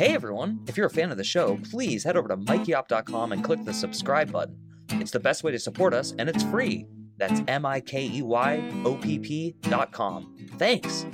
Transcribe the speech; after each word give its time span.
Hey 0.00 0.14
everyone! 0.14 0.64
If 0.66 0.78
you're 0.78 0.86
a 0.86 0.90
fan 0.90 1.10
of 1.10 1.18
the 1.18 1.24
show, 1.24 1.58
please 1.70 2.04
head 2.04 2.16
over 2.16 2.26
to 2.28 2.36
mikeyopp.com 2.38 3.32
and 3.32 3.44
click 3.44 3.62
the 3.66 3.74
subscribe 3.74 4.32
button. 4.32 4.56
It's 4.92 5.10
the 5.10 5.20
best 5.20 5.44
way 5.44 5.52
to 5.52 5.58
support 5.58 5.92
us, 5.92 6.14
and 6.18 6.26
it's 6.26 6.42
free. 6.44 6.86
That's 7.18 7.42
M 7.48 7.66
I 7.66 7.80
K 7.80 8.08
E 8.10 8.22
Y 8.22 8.82
O 8.86 8.94
P 8.94 9.18
P.com. 9.18 10.48
Thanks! 10.56 11.04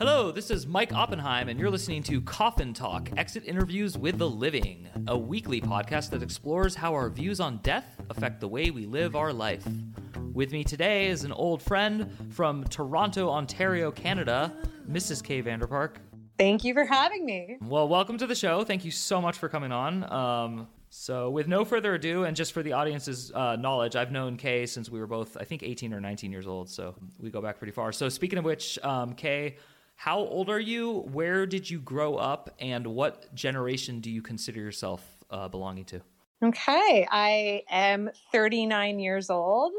Hello, 0.00 0.32
this 0.32 0.50
is 0.50 0.66
Mike 0.66 0.92
Oppenheim, 0.92 1.48
and 1.48 1.60
you're 1.60 1.70
listening 1.70 2.02
to 2.02 2.20
Coffin 2.20 2.74
Talk 2.74 3.08
Exit 3.16 3.44
Interviews 3.46 3.96
with 3.96 4.18
the 4.18 4.28
Living, 4.28 4.88
a 5.06 5.16
weekly 5.16 5.60
podcast 5.60 6.10
that 6.10 6.24
explores 6.24 6.74
how 6.74 6.92
our 6.94 7.08
views 7.08 7.38
on 7.38 7.58
death 7.58 8.00
affect 8.10 8.40
the 8.40 8.48
way 8.48 8.72
we 8.72 8.84
live 8.84 9.14
our 9.14 9.32
life. 9.32 9.64
With 10.32 10.50
me 10.50 10.64
today 10.64 11.06
is 11.06 11.22
an 11.22 11.30
old 11.32 11.62
friend 11.62 12.10
from 12.30 12.64
Toronto, 12.64 13.30
Ontario, 13.30 13.92
Canada, 13.92 14.52
Mrs. 14.88 15.22
Kay 15.22 15.42
Vanderpark. 15.42 15.96
Thank 16.38 16.64
you 16.64 16.72
for 16.72 16.84
having 16.84 17.24
me. 17.24 17.58
Well, 17.60 17.88
welcome 17.88 18.16
to 18.18 18.26
the 18.26 18.34
show. 18.34 18.64
Thank 18.64 18.84
you 18.84 18.90
so 18.90 19.20
much 19.20 19.36
for 19.36 19.48
coming 19.48 19.72
on. 19.72 20.10
Um, 20.12 20.68
so, 20.88 21.30
with 21.30 21.48
no 21.48 21.64
further 21.64 21.94
ado, 21.94 22.24
and 22.24 22.34
just 22.34 22.52
for 22.52 22.62
the 22.62 22.72
audience's 22.72 23.30
uh, 23.32 23.56
knowledge, 23.56 23.96
I've 23.96 24.12
known 24.12 24.36
Kay 24.36 24.64
since 24.64 24.88
we 24.88 25.00
were 25.00 25.06
both, 25.06 25.36
I 25.36 25.44
think, 25.44 25.62
18 25.62 25.92
or 25.92 26.00
19 26.00 26.32
years 26.32 26.46
old. 26.46 26.70
So, 26.70 26.94
we 27.18 27.30
go 27.30 27.42
back 27.42 27.58
pretty 27.58 27.72
far. 27.72 27.92
So, 27.92 28.08
speaking 28.08 28.38
of 28.38 28.44
which, 28.44 28.78
um, 28.82 29.14
Kay, 29.14 29.56
how 29.96 30.20
old 30.20 30.48
are 30.48 30.60
you? 30.60 31.00
Where 31.12 31.44
did 31.44 31.68
you 31.68 31.80
grow 31.80 32.14
up? 32.14 32.54
And 32.60 32.86
what 32.86 33.34
generation 33.34 34.00
do 34.00 34.10
you 34.10 34.22
consider 34.22 34.60
yourself 34.60 35.04
uh, 35.28 35.48
belonging 35.48 35.84
to? 35.86 36.00
Okay, 36.42 37.06
I 37.10 37.64
am 37.68 38.08
39 38.30 39.00
years 39.00 39.28
old 39.28 39.72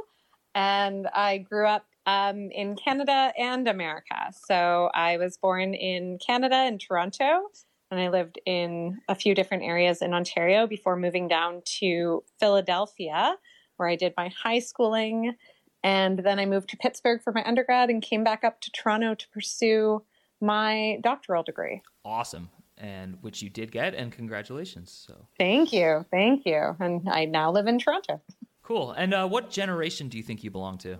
and 0.55 1.07
I 1.07 1.37
grew 1.37 1.65
up 1.65 1.85
um, 2.09 2.49
in 2.51 2.75
Canada 2.75 3.31
and 3.37 3.67
America. 3.67 4.31
So 4.47 4.89
I 4.93 5.17
was 5.17 5.37
born 5.37 5.73
in 5.73 6.17
Canada 6.25 6.65
in 6.65 6.79
Toronto 6.79 7.49
and 7.91 7.99
I 7.99 8.09
lived 8.09 8.39
in 8.45 8.99
a 9.07 9.15
few 9.15 9.35
different 9.35 9.63
areas 9.63 10.01
in 10.01 10.13
Ontario 10.13 10.65
before 10.65 10.95
moving 10.95 11.27
down 11.27 11.61
to 11.79 12.23
Philadelphia, 12.39 13.35
where 13.77 13.89
I 13.89 13.95
did 13.95 14.13
my 14.17 14.29
high 14.29 14.59
schooling. 14.59 15.35
And 15.83 16.19
then 16.19 16.39
I 16.39 16.45
moved 16.45 16.69
to 16.69 16.77
Pittsburgh 16.77 17.21
for 17.21 17.31
my 17.31 17.43
undergrad 17.45 17.89
and 17.89 18.01
came 18.01 18.23
back 18.23 18.43
up 18.43 18.59
to 18.61 18.71
Toronto 18.71 19.15
to 19.15 19.29
pursue 19.29 20.03
my 20.41 20.97
doctoral 21.01 21.43
degree. 21.43 21.81
Awesome. 22.03 22.49
And 22.77 23.17
which 23.21 23.41
you 23.41 23.49
did 23.49 23.71
get, 23.71 23.93
and 23.93 24.11
congratulations. 24.11 25.05
So 25.05 25.25
thank 25.37 25.73
you, 25.73 26.05
thank 26.11 26.45
you. 26.45 26.75
And 26.79 27.09
I 27.09 27.25
now 27.25 27.51
live 27.51 27.67
in 27.67 27.77
Toronto. 27.77 28.21
Cool. 28.63 28.91
And 28.91 29.13
uh, 29.13 29.27
what 29.27 29.49
generation 29.49 30.07
do 30.07 30.17
you 30.17 30.23
think 30.23 30.43
you 30.43 30.51
belong 30.51 30.77
to? 30.79 30.97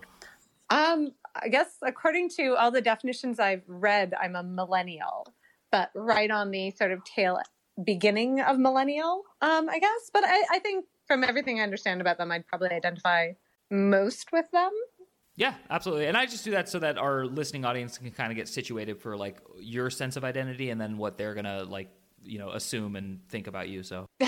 Um, 0.70 1.12
I 1.34 1.48
guess 1.48 1.76
according 1.82 2.30
to 2.30 2.54
all 2.56 2.70
the 2.70 2.80
definitions 2.80 3.38
I've 3.38 3.64
read, 3.66 4.14
I'm 4.20 4.36
a 4.36 4.42
millennial, 4.42 5.26
but 5.72 5.90
right 5.94 6.30
on 6.30 6.50
the 6.50 6.70
sort 6.72 6.92
of 6.92 7.04
tail 7.04 7.38
beginning 7.84 8.40
of 8.40 8.58
millennial, 8.58 9.24
um, 9.40 9.68
I 9.68 9.78
guess. 9.78 10.10
But 10.12 10.24
I, 10.24 10.44
I 10.50 10.58
think 10.60 10.84
from 11.06 11.24
everything 11.24 11.60
I 11.60 11.62
understand 11.62 12.00
about 12.00 12.18
them, 12.18 12.30
I'd 12.30 12.46
probably 12.46 12.70
identify 12.70 13.32
most 13.70 14.32
with 14.32 14.46
them. 14.52 14.70
Yeah, 15.36 15.54
absolutely. 15.70 16.06
And 16.06 16.16
I 16.16 16.26
just 16.26 16.44
do 16.44 16.50
that 16.52 16.68
so 16.68 16.78
that 16.80 16.98
our 16.98 17.24
listening 17.24 17.64
audience 17.64 17.98
can 17.98 18.10
kind 18.10 18.30
of 18.30 18.36
get 18.36 18.48
situated 18.48 19.00
for 19.00 19.16
like 19.16 19.40
your 19.58 19.88
sense 19.90 20.16
of 20.16 20.24
identity 20.24 20.70
and 20.70 20.80
then 20.80 20.98
what 20.98 21.16
they're 21.16 21.34
going 21.34 21.46
to 21.46 21.64
like, 21.64 21.90
you 22.22 22.38
know, 22.38 22.50
assume 22.50 22.96
and 22.96 23.20
think 23.28 23.46
about 23.46 23.68
you. 23.68 23.82
So 23.82 24.06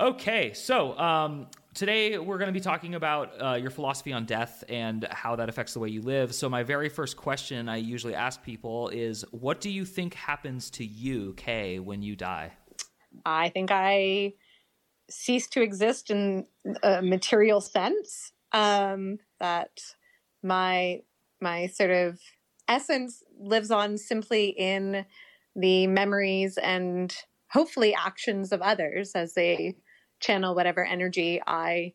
Okay, 0.00 0.52
so 0.52 0.96
um, 0.96 1.48
today 1.78 2.18
we're 2.18 2.38
going 2.38 2.48
to 2.48 2.52
be 2.52 2.60
talking 2.60 2.96
about 2.96 3.40
uh, 3.40 3.54
your 3.54 3.70
philosophy 3.70 4.12
on 4.12 4.24
death 4.24 4.64
and 4.68 5.06
how 5.12 5.36
that 5.36 5.48
affects 5.48 5.74
the 5.74 5.78
way 5.78 5.88
you 5.88 6.02
live. 6.02 6.34
So, 6.34 6.48
my 6.48 6.64
very 6.64 6.88
first 6.88 7.16
question 7.16 7.68
I 7.68 7.76
usually 7.76 8.16
ask 8.16 8.42
people 8.42 8.88
is 8.88 9.24
What 9.30 9.60
do 9.60 9.70
you 9.70 9.84
think 9.84 10.14
happens 10.14 10.70
to 10.70 10.84
you, 10.84 11.34
Kay, 11.34 11.78
when 11.78 12.02
you 12.02 12.16
die? 12.16 12.52
I 13.24 13.50
think 13.50 13.70
I 13.70 14.32
cease 15.08 15.46
to 15.50 15.62
exist 15.62 16.10
in 16.10 16.46
a 16.82 17.00
material 17.00 17.60
sense. 17.60 18.32
Um, 18.50 19.18
that 19.38 19.78
my 20.42 21.02
my 21.40 21.68
sort 21.68 21.90
of 21.90 22.18
essence 22.66 23.22
lives 23.38 23.70
on 23.70 23.98
simply 23.98 24.48
in 24.48 25.06
the 25.54 25.86
memories 25.86 26.58
and 26.58 27.14
hopefully 27.52 27.94
actions 27.94 28.50
of 28.52 28.62
others 28.62 29.12
as 29.14 29.34
they 29.34 29.76
channel 30.20 30.54
whatever 30.54 30.84
energy 30.84 31.40
I 31.46 31.92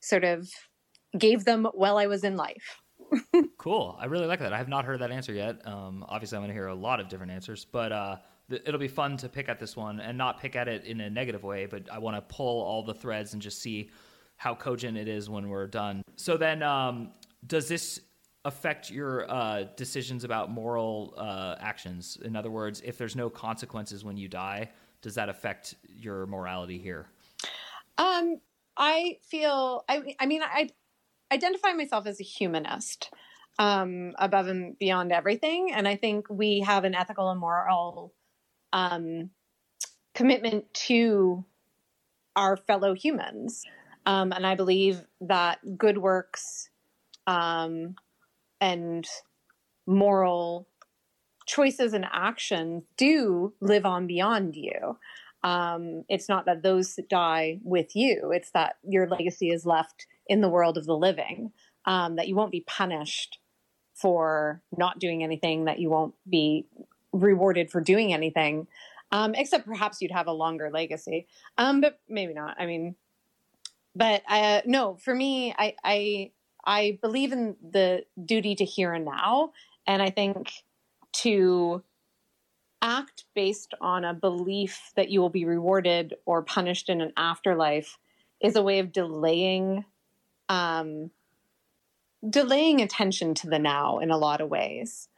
sort 0.00 0.24
of 0.24 0.48
gave 1.18 1.44
them 1.44 1.66
while 1.74 1.98
I 1.98 2.06
was 2.06 2.24
in 2.24 2.36
life. 2.36 2.80
cool. 3.58 3.96
I 4.00 4.06
really 4.06 4.26
like 4.26 4.40
that. 4.40 4.52
I 4.52 4.58
have 4.58 4.68
not 4.68 4.84
heard 4.84 5.00
that 5.00 5.10
answer 5.10 5.32
yet. 5.32 5.66
Um, 5.66 6.04
obviously, 6.08 6.36
I'm 6.36 6.42
going 6.42 6.48
to 6.48 6.54
hear 6.54 6.68
a 6.68 6.74
lot 6.74 7.00
of 7.00 7.08
different 7.08 7.32
answers, 7.32 7.64
but 7.64 7.92
uh, 7.92 8.16
th- 8.48 8.62
it'll 8.66 8.80
be 8.80 8.88
fun 8.88 9.16
to 9.18 9.28
pick 9.28 9.48
at 9.48 9.58
this 9.58 9.76
one 9.76 10.00
and 10.00 10.16
not 10.16 10.40
pick 10.40 10.56
at 10.56 10.68
it 10.68 10.84
in 10.84 11.00
a 11.00 11.10
negative 11.10 11.42
way, 11.42 11.66
but 11.66 11.90
I 11.90 11.98
want 11.98 12.16
to 12.16 12.34
pull 12.34 12.62
all 12.62 12.82
the 12.82 12.94
threads 12.94 13.32
and 13.32 13.42
just 13.42 13.60
see 13.60 13.90
how 14.36 14.54
cogent 14.54 14.96
it 14.96 15.08
is 15.08 15.28
when 15.28 15.48
we're 15.48 15.66
done. 15.66 16.02
So 16.16 16.36
then, 16.36 16.62
um, 16.62 17.10
does 17.46 17.68
this 17.68 18.00
affect 18.44 18.90
your 18.90 19.30
uh, 19.30 19.64
decisions 19.76 20.24
about 20.24 20.50
moral 20.50 21.14
uh, 21.16 21.56
actions? 21.60 22.18
In 22.24 22.34
other 22.34 22.50
words, 22.50 22.82
if 22.84 22.98
there's 22.98 23.14
no 23.14 23.30
consequences 23.30 24.04
when 24.04 24.16
you 24.16 24.28
die, 24.28 24.70
does 25.00 25.14
that 25.14 25.28
affect 25.28 25.74
your 25.88 26.26
morality 26.26 26.78
here? 26.78 27.06
Um, 27.98 28.40
I 28.76 29.18
feel. 29.22 29.84
I. 29.88 30.14
I 30.18 30.26
mean, 30.26 30.42
I 30.42 30.70
identify 31.32 31.72
myself 31.72 32.06
as 32.06 32.20
a 32.20 32.24
humanist, 32.24 33.10
um, 33.58 34.12
above 34.18 34.48
and 34.48 34.78
beyond 34.78 35.12
everything, 35.12 35.72
and 35.72 35.86
I 35.86 35.96
think 35.96 36.26
we 36.30 36.60
have 36.60 36.84
an 36.84 36.94
ethical 36.94 37.30
and 37.30 37.40
moral 37.40 38.14
um, 38.72 39.30
commitment 40.14 40.72
to 40.74 41.44
our 42.36 42.56
fellow 42.56 42.94
humans, 42.94 43.62
um, 44.06 44.32
and 44.32 44.46
I 44.46 44.54
believe 44.54 45.02
that 45.20 45.58
good 45.76 45.98
works 45.98 46.70
um, 47.26 47.94
and 48.60 49.06
moral 49.86 50.68
choices 51.46 51.92
and 51.92 52.06
actions 52.12 52.84
do 52.96 53.52
live 53.60 53.84
on 53.84 54.06
beyond 54.06 54.54
you 54.54 54.96
um, 55.42 56.04
it's 56.08 56.28
not 56.28 56.46
that 56.46 56.62
those 56.62 56.98
die 57.08 57.58
with 57.62 57.94
you, 57.96 58.30
it's 58.32 58.50
that 58.52 58.76
your 58.86 59.08
legacy 59.08 59.50
is 59.50 59.66
left 59.66 60.06
in 60.26 60.40
the 60.40 60.48
world 60.48 60.78
of 60.78 60.86
the 60.86 60.96
living, 60.96 61.52
um, 61.84 62.16
that 62.16 62.28
you 62.28 62.34
won't 62.34 62.52
be 62.52 62.64
punished 62.66 63.38
for 63.94 64.62
not 64.76 64.98
doing 64.98 65.22
anything, 65.22 65.64
that 65.64 65.78
you 65.78 65.90
won't 65.90 66.14
be 66.28 66.66
rewarded 67.12 67.70
for 67.70 67.80
doing 67.80 68.12
anything, 68.12 68.66
um, 69.10 69.34
except 69.34 69.66
perhaps 69.66 70.00
you'd 70.00 70.10
have 70.12 70.26
a 70.26 70.32
longer 70.32 70.70
legacy. 70.72 71.26
Um, 71.58 71.80
but 71.80 71.98
maybe 72.08 72.34
not. 72.34 72.56
I 72.58 72.66
mean, 72.66 72.94
but 73.94 74.22
uh, 74.28 74.62
no, 74.64 74.96
for 74.96 75.14
me, 75.14 75.54
I, 75.56 75.74
I 75.84 76.30
I 76.64 76.98
believe 77.02 77.32
in 77.32 77.56
the 77.60 78.04
duty 78.24 78.54
to 78.54 78.64
here 78.64 78.92
and 78.92 79.04
now, 79.04 79.52
and 79.86 80.00
I 80.00 80.10
think 80.10 80.50
to 81.14 81.82
act 82.82 83.24
based 83.34 83.72
on 83.80 84.04
a 84.04 84.12
belief 84.12 84.90
that 84.96 85.08
you 85.08 85.20
will 85.20 85.30
be 85.30 85.44
rewarded 85.44 86.14
or 86.26 86.42
punished 86.42 86.88
in 86.88 87.00
an 87.00 87.12
afterlife 87.16 87.98
is 88.40 88.56
a 88.56 88.62
way 88.62 88.80
of 88.80 88.92
delaying 88.92 89.84
um, 90.48 91.10
delaying 92.28 92.80
attention 92.82 93.34
to 93.34 93.48
the 93.48 93.58
now 93.58 93.98
in 93.98 94.10
a 94.10 94.18
lot 94.18 94.40
of 94.40 94.48
ways 94.48 95.08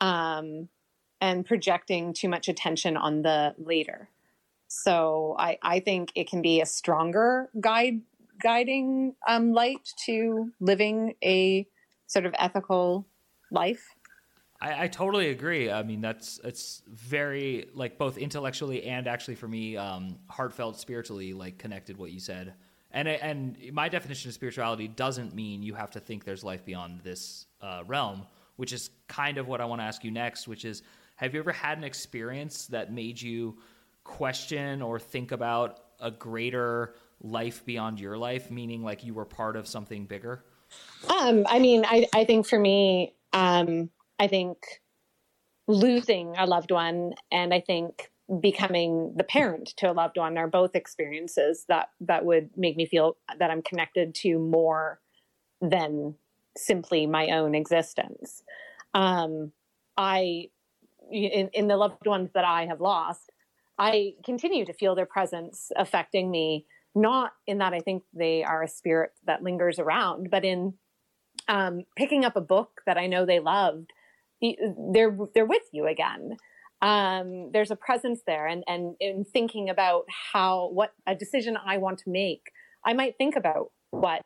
um, 0.00 0.68
and 1.20 1.46
projecting 1.46 2.12
too 2.12 2.28
much 2.28 2.48
attention 2.48 2.96
on 2.96 3.22
the 3.22 3.54
later. 3.56 4.08
So 4.68 5.36
i, 5.38 5.58
I 5.62 5.80
think 5.80 6.12
it 6.14 6.28
can 6.28 6.42
be 6.42 6.60
a 6.60 6.66
stronger 6.66 7.48
guide 7.60 8.00
guiding 8.42 9.14
um, 9.28 9.52
light 9.52 9.92
to 10.06 10.50
living 10.60 11.14
a 11.22 11.66
sort 12.06 12.26
of 12.26 12.34
ethical 12.38 13.06
life 13.50 13.94
I, 14.62 14.84
I, 14.84 14.88
totally 14.88 15.30
agree. 15.30 15.72
I 15.72 15.82
mean, 15.82 16.00
that's 16.00 16.38
it's 16.44 16.82
very 16.88 17.68
like 17.74 17.98
both 17.98 18.16
intellectually 18.16 18.84
and 18.84 19.08
actually 19.08 19.34
for 19.34 19.48
me, 19.48 19.76
um, 19.76 20.18
heartfelt, 20.28 20.78
spiritually, 20.78 21.32
like 21.32 21.58
connected. 21.58 21.98
What 21.98 22.12
you 22.12 22.20
said, 22.20 22.54
and 22.92 23.08
and 23.08 23.58
my 23.72 23.88
definition 23.88 24.28
of 24.28 24.34
spirituality 24.34 24.86
doesn't 24.86 25.34
mean 25.34 25.64
you 25.64 25.74
have 25.74 25.90
to 25.90 26.00
think 26.00 26.24
there's 26.24 26.44
life 26.44 26.64
beyond 26.64 27.00
this 27.00 27.46
uh, 27.60 27.82
realm, 27.88 28.24
which 28.54 28.72
is 28.72 28.90
kind 29.08 29.36
of 29.36 29.48
what 29.48 29.60
I 29.60 29.64
want 29.64 29.80
to 29.80 29.84
ask 29.84 30.04
you 30.04 30.12
next. 30.12 30.46
Which 30.46 30.64
is, 30.64 30.82
have 31.16 31.34
you 31.34 31.40
ever 31.40 31.52
had 31.52 31.76
an 31.76 31.84
experience 31.84 32.66
that 32.68 32.92
made 32.92 33.20
you 33.20 33.58
question 34.04 34.80
or 34.80 35.00
think 35.00 35.32
about 35.32 35.80
a 35.98 36.12
greater 36.12 36.94
life 37.20 37.64
beyond 37.64 37.98
your 37.98 38.16
life, 38.16 38.48
meaning 38.48 38.84
like 38.84 39.02
you 39.02 39.12
were 39.12 39.24
part 39.24 39.56
of 39.56 39.66
something 39.66 40.06
bigger? 40.06 40.44
Um, 41.08 41.46
I 41.48 41.58
mean, 41.58 41.84
I 41.84 42.06
I 42.14 42.24
think 42.24 42.46
for 42.46 42.60
me, 42.60 43.16
um, 43.32 43.90
I 44.22 44.28
think 44.28 44.56
losing 45.66 46.36
a 46.38 46.46
loved 46.46 46.70
one 46.70 47.14
and 47.32 47.52
I 47.52 47.60
think 47.60 48.12
becoming 48.40 49.14
the 49.16 49.24
parent 49.24 49.74
to 49.78 49.90
a 49.90 49.92
loved 49.92 50.16
one 50.16 50.38
are 50.38 50.46
both 50.46 50.76
experiences 50.76 51.64
that 51.68 51.88
that 52.02 52.24
would 52.24 52.50
make 52.56 52.76
me 52.76 52.86
feel 52.86 53.16
that 53.36 53.50
I'm 53.50 53.62
connected 53.62 54.14
to 54.22 54.38
more 54.38 55.00
than 55.60 56.14
simply 56.56 57.04
my 57.04 57.30
own 57.30 57.56
existence. 57.56 58.44
Um, 58.94 59.50
I, 59.96 60.50
in, 61.10 61.50
in 61.52 61.66
the 61.66 61.76
loved 61.76 62.06
ones 62.06 62.30
that 62.34 62.44
I 62.44 62.66
have 62.66 62.80
lost, 62.80 63.32
I 63.76 64.12
continue 64.24 64.64
to 64.66 64.72
feel 64.72 64.94
their 64.94 65.04
presence 65.04 65.72
affecting 65.74 66.30
me. 66.30 66.64
Not 66.94 67.32
in 67.48 67.58
that 67.58 67.72
I 67.72 67.80
think 67.80 68.04
they 68.14 68.44
are 68.44 68.62
a 68.62 68.68
spirit 68.68 69.10
that 69.26 69.42
lingers 69.42 69.80
around, 69.80 70.30
but 70.30 70.44
in 70.44 70.74
um, 71.48 71.82
picking 71.96 72.24
up 72.24 72.36
a 72.36 72.40
book 72.40 72.82
that 72.86 72.98
I 72.98 73.08
know 73.08 73.26
they 73.26 73.40
loved, 73.40 73.90
they're 74.92 75.16
they're 75.34 75.46
with 75.46 75.62
you 75.72 75.86
again. 75.86 76.36
Um, 76.80 77.50
there's 77.52 77.70
a 77.70 77.76
presence 77.76 78.22
there, 78.26 78.46
and 78.46 78.64
and 78.66 78.96
in 79.00 79.24
thinking 79.24 79.70
about 79.70 80.04
how 80.32 80.70
what 80.72 80.92
a 81.06 81.14
decision 81.14 81.56
I 81.56 81.78
want 81.78 81.98
to 82.00 82.10
make, 82.10 82.50
I 82.84 82.92
might 82.92 83.16
think 83.16 83.36
about 83.36 83.70
what 83.90 84.22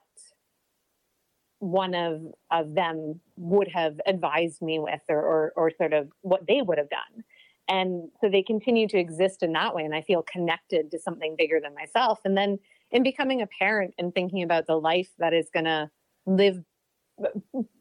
one 1.59 1.95
of 1.95 2.23
of 2.51 2.75
them 2.75 3.21
would 3.37 3.69
have 3.69 4.01
advised 4.07 4.63
me 4.63 4.79
with, 4.79 5.03
or 5.09 5.21
or, 5.21 5.53
or 5.57 5.71
sort 5.77 5.93
of 5.93 6.09
what 6.23 6.47
they 6.47 6.63
would 6.63 6.79
have 6.79 6.91
done. 6.91 7.25
And 7.69 8.11
so 8.21 8.29
they 8.31 8.43
continue 8.43 8.87
to 8.89 8.99
exist 8.99 9.43
in 9.43 9.53
that 9.53 9.75
way, 9.75 9.85
and 9.85 9.95
I 9.95 10.01
feel 10.01 10.23
connected 10.23 10.91
to 10.93 10.99
something 10.99 11.35
bigger 11.37 11.61
than 11.61 11.75
myself. 11.75 12.21
And 12.25 12.37
then 12.37 12.59
in 12.91 13.03
becoming 13.03 13.43
a 13.43 13.49
parent 13.59 13.95
and 13.99 14.15
thinking 14.15 14.43
about 14.43 14.67
the 14.67 14.77
life 14.77 15.11
that 15.19 15.35
is 15.35 15.51
going 15.53 15.65
to 15.65 15.91
live 16.27 16.63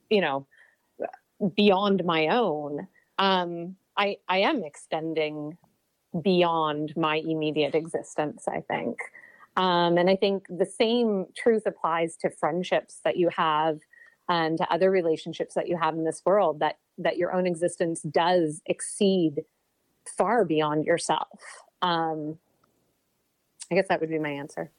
you 0.10 0.22
know 0.22 0.48
beyond 1.56 2.04
my 2.06 2.28
own 2.28 2.88
um 3.20 3.76
i 3.98 4.18
i 4.28 4.38
am 4.40 4.64
extending 4.64 5.58
beyond 6.22 6.94
my 6.96 7.18
immediate 7.18 7.76
existence 7.76 8.48
i 8.48 8.62
think. 8.62 8.98
Um 9.58 9.98
and 9.98 10.10
i 10.10 10.16
think 10.16 10.46
the 10.50 10.66
same 10.66 11.26
truth 11.36 11.64
applies 11.66 12.16
to 12.18 12.30
friendships 12.30 13.02
that 13.04 13.18
you 13.18 13.30
have 13.30 13.80
and 14.28 14.58
to 14.58 14.74
other 14.74 14.90
relationships 14.90 15.54
that 15.56 15.68
you 15.68 15.78
have 15.78 15.94
in 15.94 16.04
this 16.04 16.22
world 16.26 16.60
that 16.60 16.78
that 16.98 17.18
your 17.18 17.34
own 17.34 17.46
existence 17.46 18.02
does 18.02 18.62
exceed 18.66 19.44
far 20.18 20.46
beyond 20.46 20.86
yourself. 20.86 21.40
Um 21.82 22.38
i 23.72 23.76
guess 23.76 23.88
that 23.90 24.00
would 24.00 24.10
be 24.10 24.20
my 24.20 24.30
answer 24.30 24.72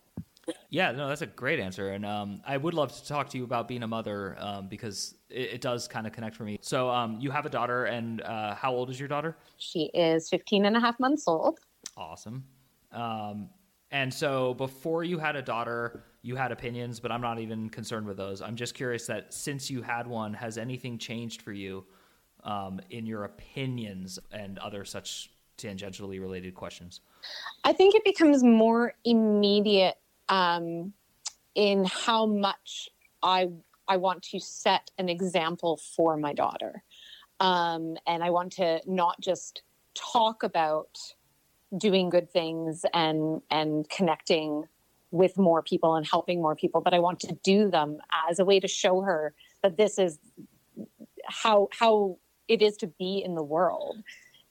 yeah, 0.71 0.93
no, 0.93 1.09
that's 1.09 1.23
a 1.23 1.27
great 1.27 1.61
answer, 1.61 1.91
and 1.91 2.05
um, 2.05 2.41
I 2.47 2.57
would 2.57 2.75
love 2.75 2.95
to 2.95 3.07
talk 3.07 3.29
to 3.31 3.39
you 3.39 3.45
about 3.45 3.69
being 3.69 3.83
a 3.83 3.87
mother 3.87 4.37
um, 4.39 4.69
because 4.69 5.15
it, 5.29 5.55
it 5.55 5.61
does 5.61 5.89
kind 5.89 6.07
of 6.07 6.13
connect 6.13 6.37
for 6.37 6.45
me. 6.45 6.59
So, 6.61 6.91
um, 6.91 7.19
you 7.21 7.31
have 7.31 7.47
a 7.47 7.51
daughter, 7.51 7.87
and 7.87 8.23
uh, 8.23 8.55
how 8.55 8.73
old 8.73 8.91
is 8.91 8.99
your 8.99 9.09
daughter? 9.09 9.37
She 9.59 9.91
is 9.95 10.29
15 10.29 10.67
and 10.67 10.77
a 10.77 10.81
half 10.81 10.99
months 11.01 11.25
old. 11.27 11.59
Awesome. 11.97 12.45
Um, 12.93 13.49
and 13.91 14.13
so, 14.13 14.55
before 14.55 15.05
you 15.05 15.19
had 15.19 15.37
a 15.37 15.43
daughter, 15.43 16.05
you 16.23 16.37
had 16.37 16.53
opinions, 16.53 17.01
but 17.01 17.13
I'm 17.13 17.21
not 17.21 17.39
even 17.39 17.71
concerned 17.71 18.07
with 18.07 18.17
those. 18.17 18.43
I'm 18.43 18.57
just 18.57 18.75
curious 18.75 19.07
that 19.07 19.33
since 19.33 19.71
you 19.71 19.83
had 19.83 20.07
one, 20.07 20.35
has 20.35 20.59
anything 20.59 20.99
changed 20.99 21.43
for 21.43 21.53
you 21.53 21.85
um, 22.45 22.81
in 22.91 23.07
your 23.07 23.25
opinions 23.25 24.19
and 24.33 24.59
other 24.59 24.85
such 24.85 25.31
tangentially 25.57 26.21
related 26.21 26.55
questions? 26.55 27.01
I 27.65 27.73
think 27.73 27.95
it 27.95 28.05
becomes 28.05 28.43
more 28.43 28.95
immediate 29.05 29.97
um, 30.29 30.93
in 31.55 31.85
how 31.85 32.27
much 32.27 32.89
I 33.23 33.49
I 33.89 33.99
want 33.99 34.23
to 34.25 34.41
set 34.41 34.91
an 34.99 35.09
example 35.09 35.81
for 35.97 36.17
my 36.17 36.33
daughter, 36.33 36.83
um, 37.41 37.97
and 38.07 38.23
I 38.23 38.31
want 38.31 38.53
to 38.55 38.81
not 38.87 39.21
just 39.21 39.63
talk 39.95 40.43
about 40.43 40.99
doing 41.77 42.11
good 42.11 42.31
things 42.31 42.85
and 42.93 43.43
and 43.51 43.89
connecting 43.89 44.65
with 45.11 45.39
more 45.39 45.63
people 45.63 45.95
and 45.95 46.07
helping 46.07 46.43
more 46.43 46.57
people, 46.57 46.81
but 46.81 46.93
I 46.93 46.99
want 46.99 47.21
to 47.21 47.39
do 47.43 47.71
them 47.71 47.99
as 48.29 48.39
a 48.39 48.45
way 48.45 48.61
to 48.61 48.69
show 48.69 49.01
her 49.03 49.35
that 49.63 49.77
this 49.77 49.99
is 49.99 50.19
how 51.25 51.69
how 51.73 52.19
it 52.49 52.63
is 52.63 52.77
to 52.79 52.87
be 52.87 53.23
in 53.25 53.35
the 53.35 53.43
world 53.43 53.97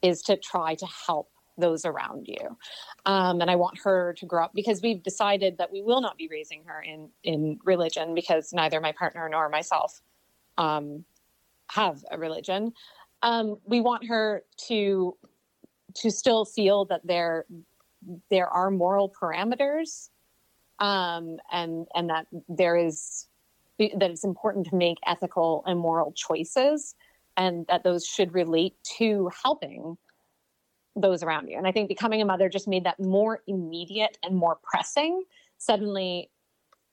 is 0.02 0.22
to 0.24 0.38
try 0.38 0.76
to 0.76 0.86
help 0.86 1.30
those 1.58 1.86
around 1.86 2.28
you. 2.28 2.58
Um, 3.06 3.42
and 3.42 3.50
I 3.50 3.56
want 3.56 3.80
her 3.84 4.14
to 4.18 4.26
grow 4.26 4.46
up 4.46 4.54
because 4.54 4.82
we've 4.82 5.02
decided 5.04 5.58
that 5.58 5.72
we 5.72 5.82
will 5.82 6.02
not 6.02 6.18
be 6.18 6.28
raising 6.30 6.64
her 6.66 6.82
in 6.82 7.10
in 7.24 7.60
religion 7.64 8.16
because 8.16 8.54
neither 8.54 8.80
my 8.82 8.92
partner 8.92 9.28
nor 9.30 9.50
myself 9.50 10.02
um, 10.58 11.06
have 11.70 12.04
a 12.12 12.18
religion. 12.18 12.74
Um, 13.22 13.58
we 13.66 13.82
want 13.82 14.08
her 14.08 14.44
to 14.68 15.18
to 15.96 16.12
still 16.12 16.46
feel 16.46 16.86
that 16.86 17.02
there 17.06 17.46
there 18.30 18.48
are 18.48 18.70
moral 18.70 19.12
parameters 19.22 20.10
um, 20.80 21.38
and 21.52 21.88
and 21.96 22.10
that 22.10 22.28
there 22.50 22.76
is 22.76 23.28
that 23.80 24.10
it's 24.10 24.24
important 24.24 24.68
to 24.68 24.76
make 24.76 24.98
ethical 25.06 25.64
and 25.66 25.80
moral 25.80 26.14
choices 26.14 26.96
and 27.38 27.68
that 27.68 27.84
those 27.84 28.06
should 28.06 28.34
relate 28.34 28.76
to 28.98 29.30
helping 29.44 29.98
those 30.96 31.24
around 31.24 31.48
you. 31.50 31.58
And 31.58 31.68
I 31.68 31.72
think 31.72 31.90
becoming 31.90 32.22
a 32.22 32.26
mother 32.26 32.50
just 32.50 32.68
made 32.68 32.86
that 32.86 33.00
more 33.00 33.42
immediate 33.48 34.18
and 34.24 34.36
more 34.36 34.58
pressing. 34.64 35.24
Suddenly, 35.58 36.30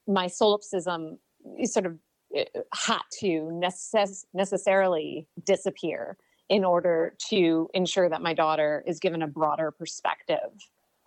my 0.07 0.27
solipsism 0.27 1.19
sort 1.63 1.85
of 1.85 1.97
uh, 2.37 2.43
had 2.73 3.01
to 3.19 3.27
necess- 3.27 4.25
necessarily 4.33 5.27
disappear 5.45 6.17
in 6.49 6.65
order 6.65 7.15
to 7.29 7.69
ensure 7.73 8.09
that 8.09 8.21
my 8.21 8.33
daughter 8.33 8.83
is 8.85 8.99
given 8.99 9.21
a 9.21 9.27
broader 9.27 9.71
perspective 9.71 10.51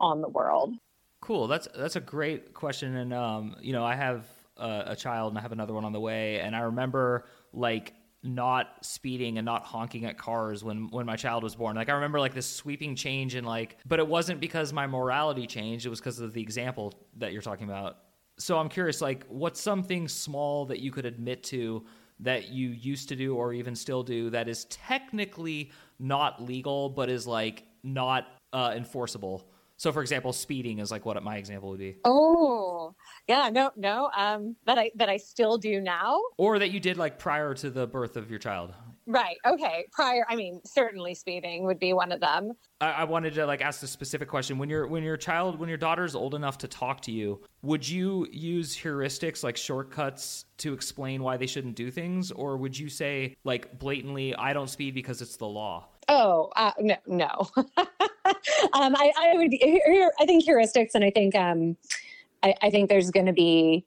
on 0.00 0.22
the 0.22 0.28
world. 0.28 0.74
Cool. 1.20 1.46
That's 1.46 1.68
that's 1.76 1.96
a 1.96 2.00
great 2.00 2.54
question, 2.54 2.96
and 2.96 3.12
um, 3.12 3.56
you 3.60 3.72
know, 3.72 3.84
I 3.84 3.94
have 3.94 4.26
a, 4.56 4.84
a 4.88 4.96
child 4.96 5.32
and 5.32 5.38
I 5.38 5.42
have 5.42 5.52
another 5.52 5.74
one 5.74 5.84
on 5.84 5.92
the 5.92 6.00
way, 6.00 6.40
and 6.40 6.54
I 6.54 6.60
remember 6.60 7.26
like 7.52 7.94
not 8.26 8.84
speeding 8.84 9.38
and 9.38 9.44
not 9.44 9.64
honking 9.64 10.04
at 10.04 10.18
cars 10.18 10.64
when 10.64 10.88
when 10.90 11.06
my 11.06 11.16
child 11.16 11.42
was 11.42 11.54
born. 11.54 11.76
Like 11.76 11.88
I 11.88 11.92
remember 11.92 12.20
like 12.20 12.34
this 12.34 12.46
sweeping 12.46 12.94
change 12.94 13.34
in 13.34 13.44
like 13.44 13.78
but 13.86 13.98
it 13.98 14.06
wasn't 14.06 14.40
because 14.40 14.72
my 14.72 14.86
morality 14.86 15.46
changed, 15.46 15.86
it 15.86 15.88
was 15.90 16.00
because 16.00 16.20
of 16.20 16.32
the 16.32 16.42
example 16.42 16.92
that 17.18 17.32
you're 17.32 17.42
talking 17.42 17.68
about. 17.68 17.98
So 18.38 18.58
I'm 18.58 18.68
curious 18.68 19.00
like 19.00 19.24
what's 19.28 19.60
something 19.60 20.08
small 20.08 20.66
that 20.66 20.80
you 20.80 20.90
could 20.90 21.06
admit 21.06 21.42
to 21.44 21.84
that 22.20 22.48
you 22.48 22.70
used 22.70 23.08
to 23.10 23.16
do 23.16 23.36
or 23.36 23.52
even 23.52 23.74
still 23.74 24.02
do 24.02 24.30
that 24.30 24.48
is 24.48 24.64
technically 24.66 25.70
not 25.98 26.42
legal 26.42 26.88
but 26.88 27.10
is 27.10 27.26
like 27.26 27.64
not 27.82 28.26
uh, 28.52 28.72
enforceable 28.74 29.50
so, 29.78 29.92
for 29.92 30.00
example, 30.00 30.32
speeding 30.32 30.78
is 30.78 30.90
like 30.90 31.04
what 31.04 31.22
my 31.22 31.36
example 31.36 31.70
would 31.70 31.78
be. 31.78 31.96
Oh, 32.04 32.94
yeah, 33.28 33.50
no, 33.52 33.70
no, 33.76 34.10
um, 34.16 34.56
that 34.66 34.78
I 34.78 34.90
that 34.94 35.08
I 35.08 35.16
still 35.16 35.58
do 35.58 35.80
now, 35.80 36.20
or 36.36 36.58
that 36.58 36.70
you 36.70 36.80
did 36.80 36.96
like 36.96 37.18
prior 37.18 37.54
to 37.54 37.70
the 37.70 37.86
birth 37.86 38.16
of 38.16 38.30
your 38.30 38.38
child. 38.38 38.72
Right. 39.08 39.36
Okay. 39.46 39.86
Prior, 39.92 40.26
I 40.28 40.34
mean, 40.34 40.60
certainly 40.64 41.14
speeding 41.14 41.64
would 41.64 41.78
be 41.78 41.92
one 41.92 42.10
of 42.10 42.18
them. 42.18 42.54
I, 42.80 42.90
I 42.90 43.04
wanted 43.04 43.34
to 43.34 43.46
like 43.46 43.62
ask 43.62 43.82
a 43.84 43.86
specific 43.86 44.28
question. 44.28 44.58
When 44.58 44.68
your 44.68 44.88
when 44.88 45.04
your 45.04 45.16
child 45.16 45.60
when 45.60 45.68
your 45.68 45.78
daughter's 45.78 46.16
old 46.16 46.34
enough 46.34 46.58
to 46.58 46.68
talk 46.68 47.02
to 47.02 47.12
you, 47.12 47.40
would 47.62 47.88
you 47.88 48.26
use 48.32 48.76
heuristics 48.76 49.44
like 49.44 49.56
shortcuts 49.56 50.46
to 50.58 50.72
explain 50.72 51.22
why 51.22 51.36
they 51.36 51.46
shouldn't 51.46 51.76
do 51.76 51.90
things, 51.90 52.32
or 52.32 52.56
would 52.56 52.76
you 52.76 52.88
say 52.88 53.36
like 53.44 53.78
blatantly, 53.78 54.34
"I 54.34 54.52
don't 54.52 54.68
speed 54.68 54.94
because 54.94 55.22
it's 55.22 55.36
the 55.36 55.46
law"? 55.46 55.86
Oh 56.08 56.50
uh, 56.56 56.72
no, 56.80 56.96
no. 57.06 57.28
um, 57.56 58.96
I, 58.96 59.12
I 59.16 59.34
would. 59.34 59.54
I 60.20 60.26
think 60.26 60.44
heuristics, 60.44 60.90
and 60.94 61.04
I 61.04 61.10
think 61.10 61.36
um, 61.36 61.76
I, 62.42 62.54
I 62.62 62.70
think 62.70 62.88
there's 62.88 63.10
going 63.10 63.26
to 63.26 63.32
be 63.32 63.84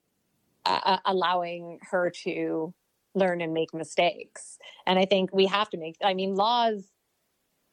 uh, 0.66 0.80
uh, 0.84 0.98
allowing 1.06 1.80
her 1.90 2.12
to 2.24 2.74
learn 3.16 3.42
and 3.42 3.54
make 3.54 3.74
mistakes, 3.74 4.58
and 4.86 5.00
I 5.00 5.06
think 5.06 5.34
we 5.34 5.46
have 5.48 5.70
to 5.72 5.78
make. 5.78 5.98
I 6.04 6.14
mean, 6.14 6.36
laws 6.36 6.84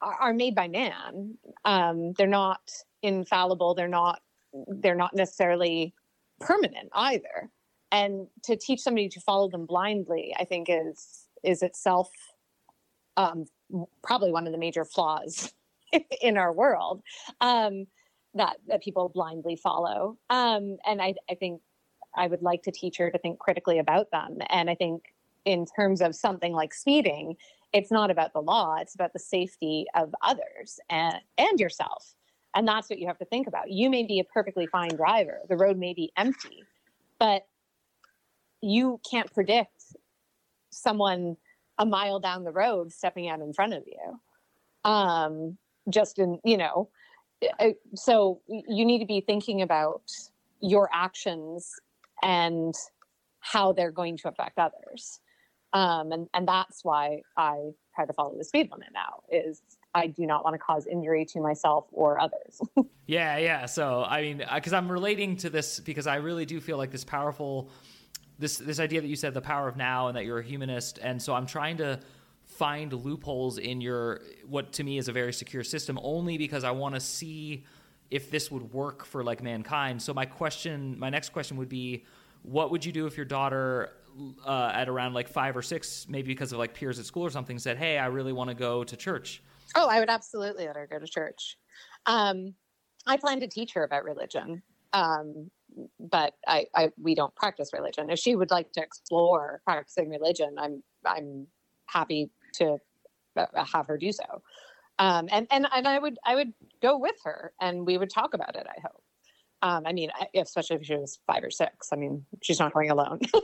are, 0.01 0.15
are 0.15 0.35
made 0.35 0.55
by 0.55 0.69
man. 0.69 1.37
Um, 1.65 2.13
they're 2.15 2.27
not 2.27 2.71
infallible. 3.03 3.75
They're 3.75 3.89
not. 3.89 4.21
They're 4.69 4.95
not 4.95 5.15
necessarily 5.15 5.95
permanent 6.41 6.89
either. 6.95 7.51
And 7.93 8.27
to 8.45 8.57
teach 8.57 8.81
somebody 8.81 9.09
to 9.11 9.21
follow 9.21 9.49
them 9.49 9.67
blindly, 9.67 10.35
I 10.39 10.45
think 10.45 10.69
is 10.71 11.27
is 11.43 11.63
itself 11.63 12.11
um, 13.17 13.47
probably 14.03 14.33
one 14.33 14.47
of 14.47 14.53
the 14.53 14.59
major 14.59 14.85
flaws 14.85 15.53
in 16.21 16.37
our 16.37 16.53
world 16.53 17.03
um, 17.41 17.87
that 18.37 18.57
that 18.69 18.83
people 18.83 19.09
blindly 19.09 19.57
follow. 19.57 20.17
Um, 20.31 20.77
and 20.87 21.01
I, 21.03 21.15
I 21.31 21.35
think 21.35 21.61
I 22.15 22.27
would 22.27 22.43
like 22.43 22.63
to 22.63 22.71
teach 22.71 22.97
her 22.99 23.11
to 23.11 23.19
think 23.19 23.39
critically 23.39 23.79
about 23.79 24.11
them. 24.11 24.39
And 24.49 24.71
I 24.71 24.75
think 24.75 25.03
in 25.45 25.67
terms 25.67 26.01
of 26.01 26.15
something 26.15 26.53
like 26.53 26.73
speeding, 26.75 27.37
it's 27.73 27.91
not 27.91 28.11
about 28.11 28.33
the 28.33 28.41
law; 28.41 28.77
it's 28.77 28.95
about 28.95 29.13
the 29.13 29.19
safety 29.19 29.87
of 29.95 30.15
others 30.23 30.81
and 30.91 31.17
and 31.39 31.61
yourself. 31.61 32.15
And 32.55 32.67
that's 32.67 32.89
what 32.89 32.99
you 32.99 33.07
have 33.07 33.19
to 33.19 33.27
think 33.27 33.47
about. 33.47 33.71
You 33.71 33.91
may 33.91 34.05
be 34.05 34.21
a 34.21 34.25
perfectly 34.25 34.67
fine 34.67 34.95
driver; 34.97 35.41
the 35.49 35.57
road 35.57 35.79
may 35.79 35.95
be 35.95 36.13
empty, 36.17 36.65
but 37.19 37.47
you 38.63 39.01
can't 39.09 39.33
predict 39.33 39.83
someone 40.71 41.37
a 41.79 41.87
mile 41.87 42.19
down 42.21 42.45
the 42.45 42.53
road 42.53 42.93
stepping 42.93 43.29
out 43.29 43.41
in 43.41 43.53
front 43.53 43.75
of 43.75 43.85
you. 43.87 44.91
Um, 44.91 45.59
just 45.91 46.19
in, 46.19 46.39
you 46.45 46.57
know, 46.57 46.89
so 47.95 48.41
you 48.49 48.85
need 48.85 49.01
to 49.01 49.07
be 49.07 49.21
thinking 49.21 49.63
about 49.63 50.03
your 50.61 50.89
actions 50.93 51.73
and 52.23 52.75
how 53.41 53.73
they're 53.73 53.93
going 53.93 54.17
to 54.19 54.29
affect 54.29 54.59
others. 54.59 55.21
Um, 55.73 56.13
and, 56.13 56.29
and 56.33 56.49
that's 56.49 56.85
why 56.85 57.23
I 57.37 57.71
try 57.95 58.07
to 58.07 58.13
follow 58.13 58.37
the 58.37 58.45
speed 58.45 58.71
limit 58.71 58.89
now 58.95 59.23
is 59.31 59.63
I 59.95 60.07
do 60.07 60.27
not 60.27 60.45
want 60.45 60.55
to 60.55 60.59
cause 60.59 60.87
injury 60.87 61.25
to 61.27 61.41
myself 61.41 61.87
or 61.93 62.21
others. 62.21 62.61
yeah, 63.07 63.39
yeah. 63.39 63.67
So 63.67 64.05
I 64.05 64.23
mean, 64.23 64.43
because 64.55 64.73
I'm 64.73 64.91
relating 64.91 65.37
to 65.39 65.51
this 65.51 65.81
because 65.81 66.07
I 66.07 66.17
really 66.17 66.47
do 66.47 66.61
feel 66.61 66.77
like 66.77 66.91
this 66.91 67.05
powerful, 67.05 67.71
this 68.39 68.59
this 68.59 68.79
idea 68.79 69.01
that 69.01 69.09
you 69.09 69.17
said 69.17 69.35
the 69.35 69.41
power 69.41 69.69
of 69.69 69.77
now 69.77 70.09
and 70.09 70.17
that 70.17 70.25
you're 70.25 70.39
a 70.39 70.45
humanist, 70.45 70.99
and 71.03 71.21
so 71.21 71.35
I'm 71.35 71.47
trying 71.47 71.79
to 71.79 71.99
find 72.57 72.93
loopholes 72.93 73.59
in 73.59 73.81
your 73.81 74.21
what 74.47 74.73
to 74.73 74.85
me 74.85 74.97
is 74.99 75.09
a 75.09 75.13
very 75.13 75.33
secure 75.33 75.63
system 75.63 75.99
only 76.03 76.39
because 76.39 76.65
I 76.65 76.71
want 76.71 76.95
to 76.95 77.01
see 77.01 77.65
if 78.11 78.31
this 78.31 78.51
would 78.51 78.73
work 78.73 79.05
for 79.05 79.23
like 79.23 79.43
mankind. 79.43 80.01
So 80.01 80.15
my 80.15 80.25
question, 80.25 80.99
my 80.99 81.11
next 81.11 81.31
question 81.31 81.57
would 81.59 81.69
be, 81.69 82.05
what 82.43 82.71
would 82.71 82.85
you 82.85 82.93
do 82.93 83.07
if 83.07 83.17
your 83.17 83.27
daughter 83.27 83.91
uh, 84.47 84.71
at 84.73 84.89
around 84.89 85.13
like 85.13 85.29
five 85.29 85.57
or 85.57 85.63
six, 85.63 86.07
maybe 86.09 86.29
because 86.29 86.53
of 86.53 86.59
like 86.59 86.73
peers 86.73 86.99
at 86.99 87.05
school 87.05 87.25
or 87.25 87.31
something, 87.31 87.59
said, 87.59 87.77
"Hey, 87.77 87.99
I 87.99 88.07
really 88.07 88.33
want 88.33 88.49
to 88.49 88.55
go 88.55 88.85
to 88.85 88.97
church." 88.97 89.43
Oh, 89.75 89.89
I 89.89 90.01
would 90.01 90.09
absolutely 90.09 90.67
let 90.67 90.77
her 90.77 90.87
go 90.87 90.99
to 90.99 91.07
church. 91.07 91.59
Um, 92.07 92.55
I 93.07 93.17
plan 93.17 93.41
to 93.41 93.49
teach 93.49 93.73
her 93.75 93.85
about 93.85 94.05
religion, 94.05 94.63
um, 94.93 95.51
but 96.01 96.35
I, 96.47 96.67
I, 96.75 96.91
we 97.01 97.15
don't 97.15 97.35
practice 97.35 97.71
religion. 97.73 98.09
If 98.09 98.19
she 98.19 98.37
would 98.37 98.51
like 98.51 98.73
to 98.73 98.81
explore 98.81 99.61
practicing 99.65 100.09
religion, 100.09 100.55
I'm 100.59 100.83
I'm 101.05 101.47
happy 101.87 102.31
to 102.59 102.79
uh, 103.37 103.65
have 103.65 103.87
her 103.87 103.99
do 103.99 104.13
so. 104.13 104.43
Um, 104.99 105.29
and 105.31 105.47
and 105.51 105.67
and 105.75 105.87
I 105.87 105.99
would 105.99 106.19
I 106.25 106.35
would 106.35 106.53
go 106.81 106.99
with 106.99 107.17
her, 107.25 107.53
and 107.61 107.87
we 107.87 107.99
would 107.99 108.11
talk 108.11 108.35
about 108.35 108.57
it. 108.57 108.67
I 108.67 108.81
hope. 108.81 109.03
Um, 109.63 109.87
I 109.87 109.93
mean, 109.93 110.11
especially 110.35 110.77
if 110.77 110.85
she 110.85 110.97
was 110.97 111.19
five 111.27 111.43
or 111.43 111.51
six. 111.51 111.89
I 111.93 111.97
mean, 111.97 112.25
she's 112.43 112.59
not 112.59 112.73
going 112.73 112.91
alone. 112.91 113.21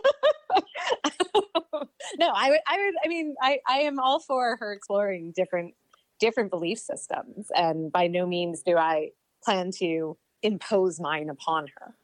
no, 2.19 2.29
I 2.35 2.51
would, 2.51 2.61
I 2.67 2.77
would, 2.77 2.95
I 3.05 3.09
mean, 3.09 3.35
I, 3.41 3.59
I 3.67 3.79
am 3.79 3.99
all 3.99 4.21
for 4.21 4.57
her 4.57 4.73
exploring 4.73 5.33
different, 5.35 5.75
different 6.21 6.51
belief 6.51 6.79
systems. 6.79 7.51
And 7.57 7.91
by 7.91 8.09
no 8.09 8.27
means 8.27 8.63
do 8.63 8.77
I 8.77 9.11
plan 9.43 9.71
to 9.79 10.17
impose 10.43 11.01
mine 11.01 11.31
upon 11.31 11.67
her. 11.79 11.95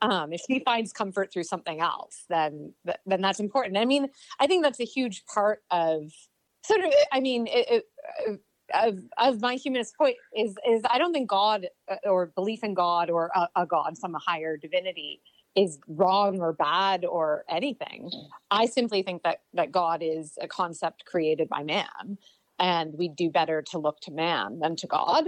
Um, 0.00 0.32
if 0.32 0.40
she 0.48 0.60
finds 0.60 0.92
comfort 0.92 1.32
through 1.32 1.44
something 1.44 1.80
else, 1.80 2.24
then, 2.28 2.72
then 3.06 3.20
that's 3.20 3.40
important. 3.40 3.76
I 3.76 3.84
mean, 3.84 4.08
I 4.38 4.46
think 4.46 4.62
that's 4.62 4.80
a 4.80 4.84
huge 4.84 5.24
part 5.26 5.62
of 5.70 6.12
sort 6.64 6.84
of, 6.84 6.92
I 7.12 7.20
mean, 7.20 7.46
it, 7.48 7.66
it, 7.70 7.84
uh, 8.28 8.32
of, 8.74 8.98
of 9.16 9.40
my 9.40 9.54
humanist 9.54 9.96
point 9.96 10.16
is, 10.36 10.54
is 10.68 10.82
I 10.88 10.98
don't 10.98 11.12
think 11.12 11.28
God 11.28 11.66
uh, 11.90 11.96
or 12.08 12.26
belief 12.26 12.62
in 12.62 12.74
God 12.74 13.10
or 13.10 13.30
a, 13.34 13.48
a 13.56 13.66
God, 13.66 13.96
some 13.96 14.14
higher 14.14 14.56
divinity 14.56 15.20
is 15.56 15.78
wrong 15.88 16.40
or 16.40 16.52
bad 16.52 17.04
or 17.04 17.44
anything. 17.48 18.10
I 18.50 18.66
simply 18.66 19.02
think 19.02 19.22
that 19.22 19.40
that 19.54 19.72
God 19.72 20.02
is 20.02 20.38
a 20.40 20.46
concept 20.46 21.04
created 21.04 21.48
by 21.48 21.62
man, 21.64 22.18
and 22.58 22.94
we 22.94 23.08
do 23.08 23.30
better 23.30 23.62
to 23.70 23.78
look 23.78 24.00
to 24.02 24.12
man 24.12 24.60
than 24.60 24.76
to 24.76 24.86
God. 24.86 25.24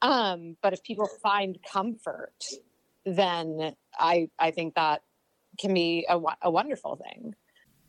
Um, 0.00 0.56
but 0.62 0.72
if 0.72 0.82
people 0.82 1.08
find 1.22 1.58
comfort, 1.70 2.44
then 3.04 3.74
I 3.98 4.28
I 4.38 4.50
think 4.50 4.74
that 4.74 5.02
can 5.58 5.74
be 5.74 6.06
a, 6.08 6.18
a 6.42 6.50
wonderful 6.50 6.96
thing. 6.96 7.34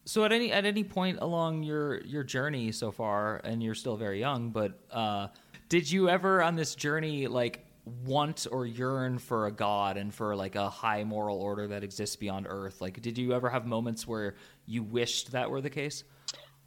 So 0.05 0.23
at 0.23 0.31
any 0.31 0.51
at 0.51 0.65
any 0.65 0.83
point 0.83 1.19
along 1.21 1.63
your 1.63 2.01
your 2.01 2.23
journey 2.23 2.71
so 2.71 2.91
far, 2.91 3.41
and 3.43 3.63
you're 3.63 3.75
still 3.75 3.97
very 3.97 4.19
young, 4.19 4.51
but 4.51 4.79
uh, 4.91 5.27
did 5.69 5.89
you 5.89 6.09
ever 6.09 6.43
on 6.43 6.55
this 6.55 6.75
journey 6.75 7.27
like 7.27 7.65
want 8.05 8.47
or 8.51 8.65
yearn 8.65 9.19
for 9.19 9.45
a 9.45 9.51
god 9.51 9.95
and 9.95 10.13
for 10.13 10.35
like 10.35 10.55
a 10.55 10.69
high 10.69 11.03
moral 11.03 11.37
order 11.37 11.67
that 11.67 11.83
exists 11.83 12.15
beyond 12.15 12.47
earth 12.49 12.81
like 12.81 12.99
did 13.01 13.15
you 13.15 13.31
ever 13.31 13.47
have 13.47 13.67
moments 13.67 14.07
where 14.07 14.35
you 14.65 14.81
wished 14.81 15.31
that 15.31 15.47
were 15.47 15.61
the 15.61 15.69
case 15.69 16.03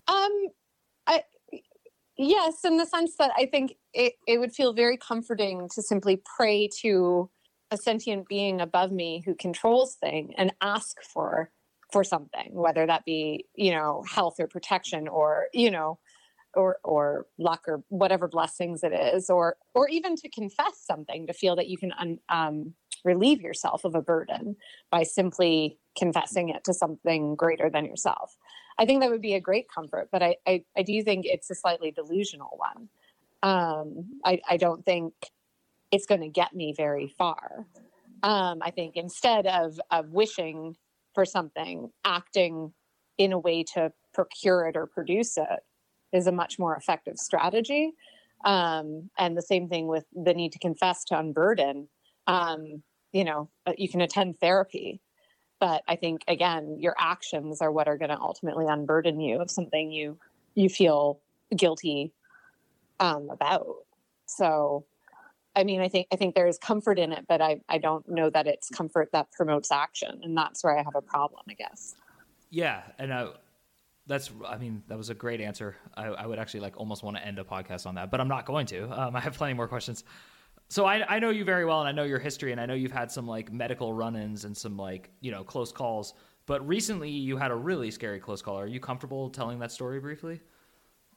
um 0.06 0.46
i 1.08 1.20
yes 2.16 2.64
in 2.64 2.76
the 2.76 2.86
sense 2.86 3.16
that 3.18 3.32
i 3.36 3.46
think 3.46 3.74
it, 3.94 4.12
it 4.28 4.38
would 4.38 4.52
feel 4.52 4.72
very 4.72 4.96
comforting 4.96 5.68
to 5.74 5.82
simply 5.82 6.22
pray 6.36 6.68
to 6.68 7.28
a 7.70 7.76
sentient 7.76 8.28
being 8.28 8.60
above 8.60 8.92
me 8.92 9.22
who 9.24 9.34
controls 9.34 9.94
thing 9.94 10.34
and 10.36 10.52
ask 10.60 11.02
for 11.02 11.50
for 11.92 12.04
something 12.04 12.50
whether 12.52 12.86
that 12.86 13.04
be 13.04 13.46
you 13.54 13.70
know 13.70 14.02
health 14.08 14.36
or 14.38 14.46
protection 14.46 15.08
or 15.08 15.46
you 15.52 15.70
know 15.70 15.98
or 16.54 16.78
or 16.84 17.26
luck 17.38 17.62
or 17.66 17.82
whatever 17.88 18.28
blessings 18.28 18.82
it 18.82 18.92
is 18.92 19.30
or 19.30 19.56
or 19.74 19.88
even 19.88 20.16
to 20.16 20.28
confess 20.28 20.82
something 20.84 21.26
to 21.26 21.32
feel 21.32 21.56
that 21.56 21.68
you 21.68 21.78
can 21.78 21.92
un, 21.98 22.18
um, 22.28 22.74
relieve 23.04 23.40
yourself 23.40 23.84
of 23.84 23.94
a 23.94 24.02
burden 24.02 24.56
by 24.90 25.02
simply 25.02 25.78
confessing 25.96 26.48
it 26.48 26.64
to 26.64 26.74
something 26.74 27.36
greater 27.36 27.70
than 27.70 27.84
yourself. 27.84 28.36
I 28.78 28.86
think 28.86 29.00
that 29.00 29.10
would 29.10 29.22
be 29.22 29.34
a 29.34 29.40
great 29.40 29.66
comfort 29.72 30.08
but 30.10 30.22
i 30.22 30.36
i, 30.46 30.64
I 30.76 30.82
do 30.82 31.02
think 31.02 31.26
it's 31.26 31.50
a 31.50 31.54
slightly 31.54 31.90
delusional 31.90 32.56
one. 32.56 32.88
Um, 33.40 34.20
I, 34.24 34.40
I 34.50 34.56
don't 34.56 34.84
think 34.84 35.14
it's 35.90 36.06
going 36.06 36.20
to 36.20 36.28
get 36.28 36.54
me 36.54 36.74
very 36.76 37.08
far 37.18 37.66
um, 38.22 38.58
i 38.62 38.70
think 38.70 38.96
instead 38.96 39.46
of 39.46 39.80
of 39.90 40.10
wishing 40.10 40.76
for 41.14 41.24
something 41.24 41.90
acting 42.04 42.72
in 43.16 43.32
a 43.32 43.38
way 43.38 43.62
to 43.62 43.92
procure 44.12 44.66
it 44.66 44.76
or 44.76 44.86
produce 44.86 45.36
it 45.36 45.60
is 46.12 46.26
a 46.26 46.32
much 46.32 46.58
more 46.58 46.76
effective 46.76 47.18
strategy. 47.18 47.92
Um, 48.44 49.10
and 49.18 49.36
the 49.36 49.42
same 49.42 49.68
thing 49.68 49.88
with 49.88 50.04
the 50.14 50.34
need 50.34 50.52
to 50.52 50.58
confess 50.58 51.04
to 51.04 51.18
unburden. 51.18 51.88
Um, 52.26 52.82
you 53.12 53.24
know, 53.24 53.48
uh, 53.66 53.72
you 53.76 53.88
can 53.88 54.00
attend 54.00 54.38
therapy, 54.38 55.00
but 55.60 55.82
I 55.88 55.96
think 55.96 56.22
again, 56.28 56.76
your 56.78 56.94
actions 56.98 57.60
are 57.60 57.72
what 57.72 57.88
are 57.88 57.98
going 57.98 58.10
to 58.10 58.20
ultimately 58.20 58.66
unburden 58.68 59.20
you 59.20 59.40
of 59.40 59.50
something 59.50 59.90
you 59.90 60.18
you 60.54 60.68
feel 60.68 61.20
guilty 61.56 62.12
um, 63.00 63.28
about. 63.30 63.66
So, 64.26 64.84
I 65.58 65.64
mean, 65.64 65.80
I 65.80 65.88
think 65.88 66.06
I 66.12 66.16
think 66.16 66.36
there 66.36 66.46
is 66.46 66.56
comfort 66.56 67.00
in 67.00 67.12
it, 67.12 67.26
but 67.28 67.40
I 67.42 67.60
I 67.68 67.78
don't 67.78 68.08
know 68.08 68.30
that 68.30 68.46
it's 68.46 68.68
comfort 68.70 69.10
that 69.12 69.32
promotes 69.32 69.72
action, 69.72 70.20
and 70.22 70.36
that's 70.36 70.62
where 70.62 70.78
I 70.78 70.84
have 70.84 70.94
a 70.94 71.02
problem, 71.02 71.42
I 71.48 71.54
guess. 71.54 71.96
Yeah, 72.50 72.82
and 72.98 73.12
I 73.12 73.28
that's 74.08 74.30
i 74.46 74.56
mean 74.56 74.82
that 74.88 74.96
was 74.96 75.10
a 75.10 75.14
great 75.14 75.40
answer. 75.40 75.76
I, 75.94 76.06
I, 76.06 76.26
would 76.26 76.38
actually 76.38 76.60
like 76.60 76.78
almost 76.78 77.02
want 77.02 77.18
to 77.18 77.24
end 77.24 77.38
a 77.38 77.44
podcast 77.44 77.86
on 77.86 77.94
that 77.96 78.10
but 78.10 78.20
i'm 78.20 78.28
not 78.28 78.46
going 78.46 78.66
to. 78.66 78.84
Um, 78.90 79.14
i 79.16 79.20
have 79.20 79.34
plenty 79.34 79.54
more 79.54 79.68
questions. 79.68 80.02
So 80.70 80.84
I, 80.84 81.16
I 81.16 81.18
know 81.18 81.30
you 81.30 81.44
very 81.44 81.64
well 81.64 81.80
and 81.80 81.88
i 81.88 81.92
know 81.92 82.04
your 82.04 82.18
history 82.18 82.50
and 82.52 82.60
i 82.60 82.66
know 82.66 82.74
you've 82.74 82.90
had 82.90 83.12
some 83.12 83.26
like 83.26 83.52
medical 83.52 83.92
run-ins 83.92 84.44
and 84.44 84.56
some 84.56 84.76
like 84.76 85.10
you 85.20 85.30
know 85.30 85.44
close 85.44 85.70
calls 85.70 86.14
but 86.46 86.66
recently 86.66 87.10
you 87.10 87.36
had 87.36 87.50
a 87.50 87.54
really 87.54 87.90
scary 87.90 88.18
close 88.18 88.40
call. 88.40 88.58
Are 88.58 88.66
you 88.66 88.80
comfortable 88.80 89.28
telling 89.28 89.58
that 89.58 89.70
story 89.70 90.00
briefly? 90.00 90.40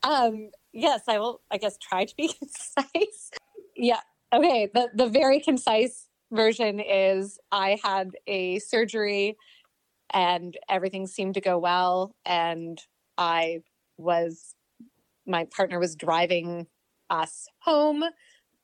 Um 0.04 0.50
yes 0.74 1.04
i 1.08 1.18
will 1.18 1.42
i 1.50 1.58
guess 1.58 1.78
try 1.78 2.04
to 2.04 2.16
be 2.18 2.28
concise. 2.40 3.32
Yeah 3.76 4.02
okay 4.34 4.70
the 4.74 4.90
the 4.96 5.08
very 5.08 5.40
concise 5.40 6.08
version 6.32 6.80
is 6.80 7.40
i 7.52 7.78
had 7.84 8.12
a 8.28 8.60
surgery 8.60 9.38
and 10.14 10.58
everything 10.70 11.08
seemed 11.08 11.34
to 11.36 11.42
go 11.42 11.58
well. 11.58 12.16
And 12.26 12.80
I 13.18 13.62
was, 13.98 14.56
my 15.26 15.46
partner 15.56 15.80
was 15.80 15.96
driving 15.96 16.68
us 17.10 17.48
home, 17.60 18.04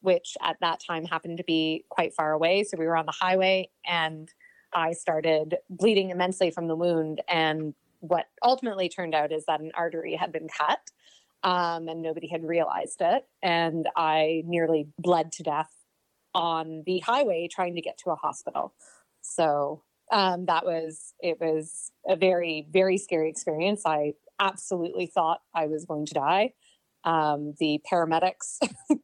which 0.02 0.36
at 0.42 0.58
that 0.62 0.82
time 0.86 1.06
happened 1.06 1.38
to 1.38 1.44
be 1.44 1.86
quite 1.90 2.14
far 2.14 2.34
away. 2.34 2.64
So 2.64 2.78
we 2.78 2.86
were 2.86 2.98
on 2.98 3.06
the 3.06 3.14
highway 3.14 3.70
and 3.86 4.32
I 4.74 4.94
started 4.94 5.58
bleeding 5.70 6.10
immensely 6.10 6.52
from 6.52 6.68
the 6.68 6.76
wound. 6.76 7.22
And 7.28 7.74
what 8.00 8.26
ultimately 8.44 8.90
turned 8.90 9.16
out 9.16 9.32
is 9.32 9.46
that 9.46 9.62
an 9.62 9.72
artery 9.74 10.16
had 10.16 10.32
been 10.32 10.48
cut 10.48 10.80
um, 11.44 11.88
and 11.88 12.02
nobody 12.02 12.28
had 12.28 12.44
realized 12.44 13.02
it. 13.02 13.24
And 13.42 13.88
I 13.96 14.44
nearly 14.46 14.88
bled 14.98 15.32
to 15.34 15.44
death 15.44 15.72
on 16.34 16.84
the 16.86 17.00
highway 17.00 17.48
trying 17.52 17.76
to 17.76 17.82
get 17.82 17.98
to 18.00 18.12
a 18.12 18.16
hospital. 18.16 18.74
So 19.22 19.84
um, 20.12 20.46
that 20.46 20.66
was 20.66 21.14
it 21.20 21.38
was 21.40 21.92
a 22.08 22.16
very 22.16 22.68
very 22.72 22.98
scary 22.98 23.30
experience 23.30 23.82
i 23.86 24.14
absolutely 24.40 25.08
thought 25.08 25.40
i 25.54 25.66
was 25.66 25.86
going 25.86 26.06
to 26.06 26.14
die 26.14 26.54
um, 27.04 27.54
the 27.60 27.80
paramedics 27.92 28.60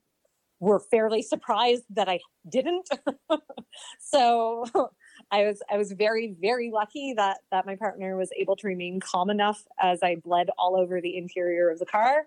were 0.60 0.80
fairly 0.80 1.22
surprised 1.22 1.84
that 1.90 2.08
i 2.08 2.20
didn't 2.50 2.88
so 4.00 4.66
i 5.34 5.44
was 5.44 5.62
i 5.70 5.78
was 5.78 5.92
very 5.92 6.36
very 6.40 6.72
lucky 6.72 7.13
that 7.13 7.40
that 7.52 7.66
my 7.66 7.75
partner 7.75 8.16
was 8.16 8.30
able 8.40 8.56
to 8.56 8.68
remain 8.68 9.00
calm 9.00 9.30
enough 9.30 9.66
as 9.82 10.02
i 10.04 10.16
bled 10.16 10.50
all 10.58 10.80
over 10.80 11.02
the 11.02 11.18
interior 11.18 11.70
of 11.70 11.80
the 11.80 11.86
car 11.86 12.25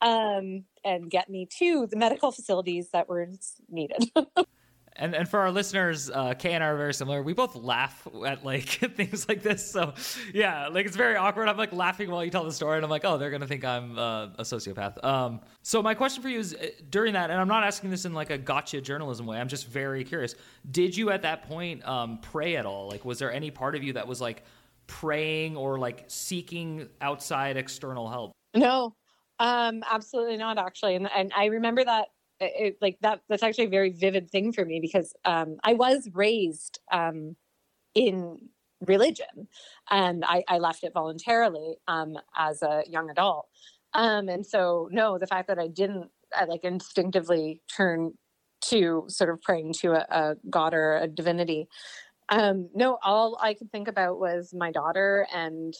um, 0.00 0.64
and 0.84 1.10
get 1.10 1.28
me 1.28 1.48
to 1.58 1.86
the 1.86 1.96
medical 1.96 2.30
facilities 2.38 2.90
that 2.92 3.08
were 3.08 3.28
needed 3.70 4.10
and 4.98 5.14
and 5.14 5.28
for 5.28 5.40
our 5.40 5.50
listeners, 5.50 6.10
uh, 6.10 6.34
Kay 6.34 6.52
and 6.52 6.62
I 6.62 6.68
are 6.68 6.76
very 6.76 6.94
similar. 6.94 7.22
We 7.22 7.32
both 7.32 7.54
laugh 7.56 8.06
at 8.26 8.44
like 8.44 8.64
things 8.96 9.28
like 9.28 9.42
this. 9.42 9.70
So 9.70 9.94
yeah, 10.34 10.68
like 10.68 10.86
it's 10.86 10.96
very 10.96 11.16
awkward. 11.16 11.48
I'm 11.48 11.56
like 11.56 11.72
laughing 11.72 12.10
while 12.10 12.24
you 12.24 12.30
tell 12.30 12.44
the 12.44 12.52
story, 12.52 12.76
and 12.76 12.84
I'm 12.84 12.90
like, 12.90 13.04
oh, 13.04 13.18
they're 13.18 13.30
gonna 13.30 13.46
think 13.46 13.64
I'm 13.64 13.98
uh, 13.98 14.26
a 14.38 14.42
sociopath. 14.42 15.02
Um, 15.04 15.40
so 15.62 15.82
my 15.82 15.94
question 15.94 16.22
for 16.22 16.28
you 16.28 16.38
is 16.38 16.54
uh, 16.54 16.68
during 16.90 17.12
that, 17.14 17.30
and 17.30 17.40
I'm 17.40 17.48
not 17.48 17.64
asking 17.64 17.90
this 17.90 18.04
in 18.04 18.12
like 18.12 18.30
a 18.30 18.38
gotcha 18.38 18.80
journalism 18.80 19.26
way. 19.26 19.38
I'm 19.38 19.48
just 19.48 19.66
very 19.68 20.04
curious. 20.04 20.34
Did 20.70 20.96
you 20.96 21.10
at 21.10 21.22
that 21.22 21.48
point 21.48 21.86
um, 21.86 22.18
pray 22.20 22.56
at 22.56 22.66
all? 22.66 22.88
Like, 22.88 23.04
was 23.04 23.18
there 23.18 23.32
any 23.32 23.50
part 23.50 23.74
of 23.74 23.82
you 23.82 23.92
that 23.94 24.06
was 24.06 24.20
like 24.20 24.44
praying 24.86 25.56
or 25.56 25.78
like 25.78 26.04
seeking 26.08 26.88
outside 27.00 27.56
external 27.56 28.08
help? 28.08 28.32
No, 28.54 28.96
um, 29.38 29.84
absolutely 29.88 30.36
not 30.36 30.58
actually. 30.58 30.96
And, 30.96 31.08
and 31.14 31.32
I 31.36 31.46
remember 31.46 31.84
that 31.84 32.08
it, 32.40 32.76
like 32.80 32.98
that, 33.02 33.20
that's 33.28 33.42
actually 33.42 33.66
a 33.66 33.70
very 33.70 33.90
vivid 33.90 34.30
thing 34.30 34.52
for 34.52 34.64
me 34.64 34.80
because, 34.80 35.12
um, 35.24 35.56
I 35.64 35.74
was 35.74 36.08
raised, 36.12 36.80
um, 36.92 37.36
in 37.94 38.48
religion 38.86 39.48
and 39.90 40.24
I, 40.24 40.44
I 40.46 40.58
left 40.58 40.84
it 40.84 40.92
voluntarily, 40.94 41.76
um, 41.88 42.16
as 42.36 42.62
a 42.62 42.82
young 42.88 43.10
adult. 43.10 43.48
Um, 43.94 44.28
and 44.28 44.46
so 44.46 44.88
no, 44.92 45.18
the 45.18 45.26
fact 45.26 45.48
that 45.48 45.58
I 45.58 45.68
didn't 45.68 46.10
I 46.36 46.44
like 46.44 46.64
instinctively 46.64 47.62
turn 47.74 48.12
to 48.66 49.04
sort 49.08 49.30
of 49.30 49.40
praying 49.40 49.74
to 49.80 49.92
a, 49.92 50.06
a 50.10 50.36
god 50.50 50.74
or 50.74 50.96
a 50.96 51.06
divinity. 51.06 51.68
Um, 52.28 52.68
no, 52.74 52.98
all 53.02 53.38
I 53.40 53.54
could 53.54 53.72
think 53.72 53.88
about 53.88 54.18
was 54.18 54.52
my 54.52 54.70
daughter 54.70 55.26
and 55.34 55.74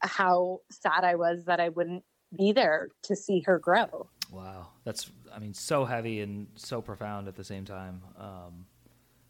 how 0.00 0.58
sad 0.70 1.04
I 1.04 1.14
was 1.14 1.44
that 1.46 1.60
I 1.60 1.70
wouldn't 1.70 2.04
be 2.36 2.52
there 2.52 2.88
to 3.02 3.16
see 3.16 3.40
her 3.40 3.58
grow. 3.58 4.08
Wow, 4.30 4.68
that's 4.84 5.10
I 5.34 5.38
mean 5.38 5.54
so 5.54 5.84
heavy 5.84 6.20
and 6.20 6.46
so 6.56 6.80
profound 6.80 7.28
at 7.28 7.36
the 7.36 7.44
same 7.44 7.64
time. 7.64 8.02
Um, 8.18 8.66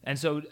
and 0.04 0.18
so 0.18 0.38
uh, 0.38 0.42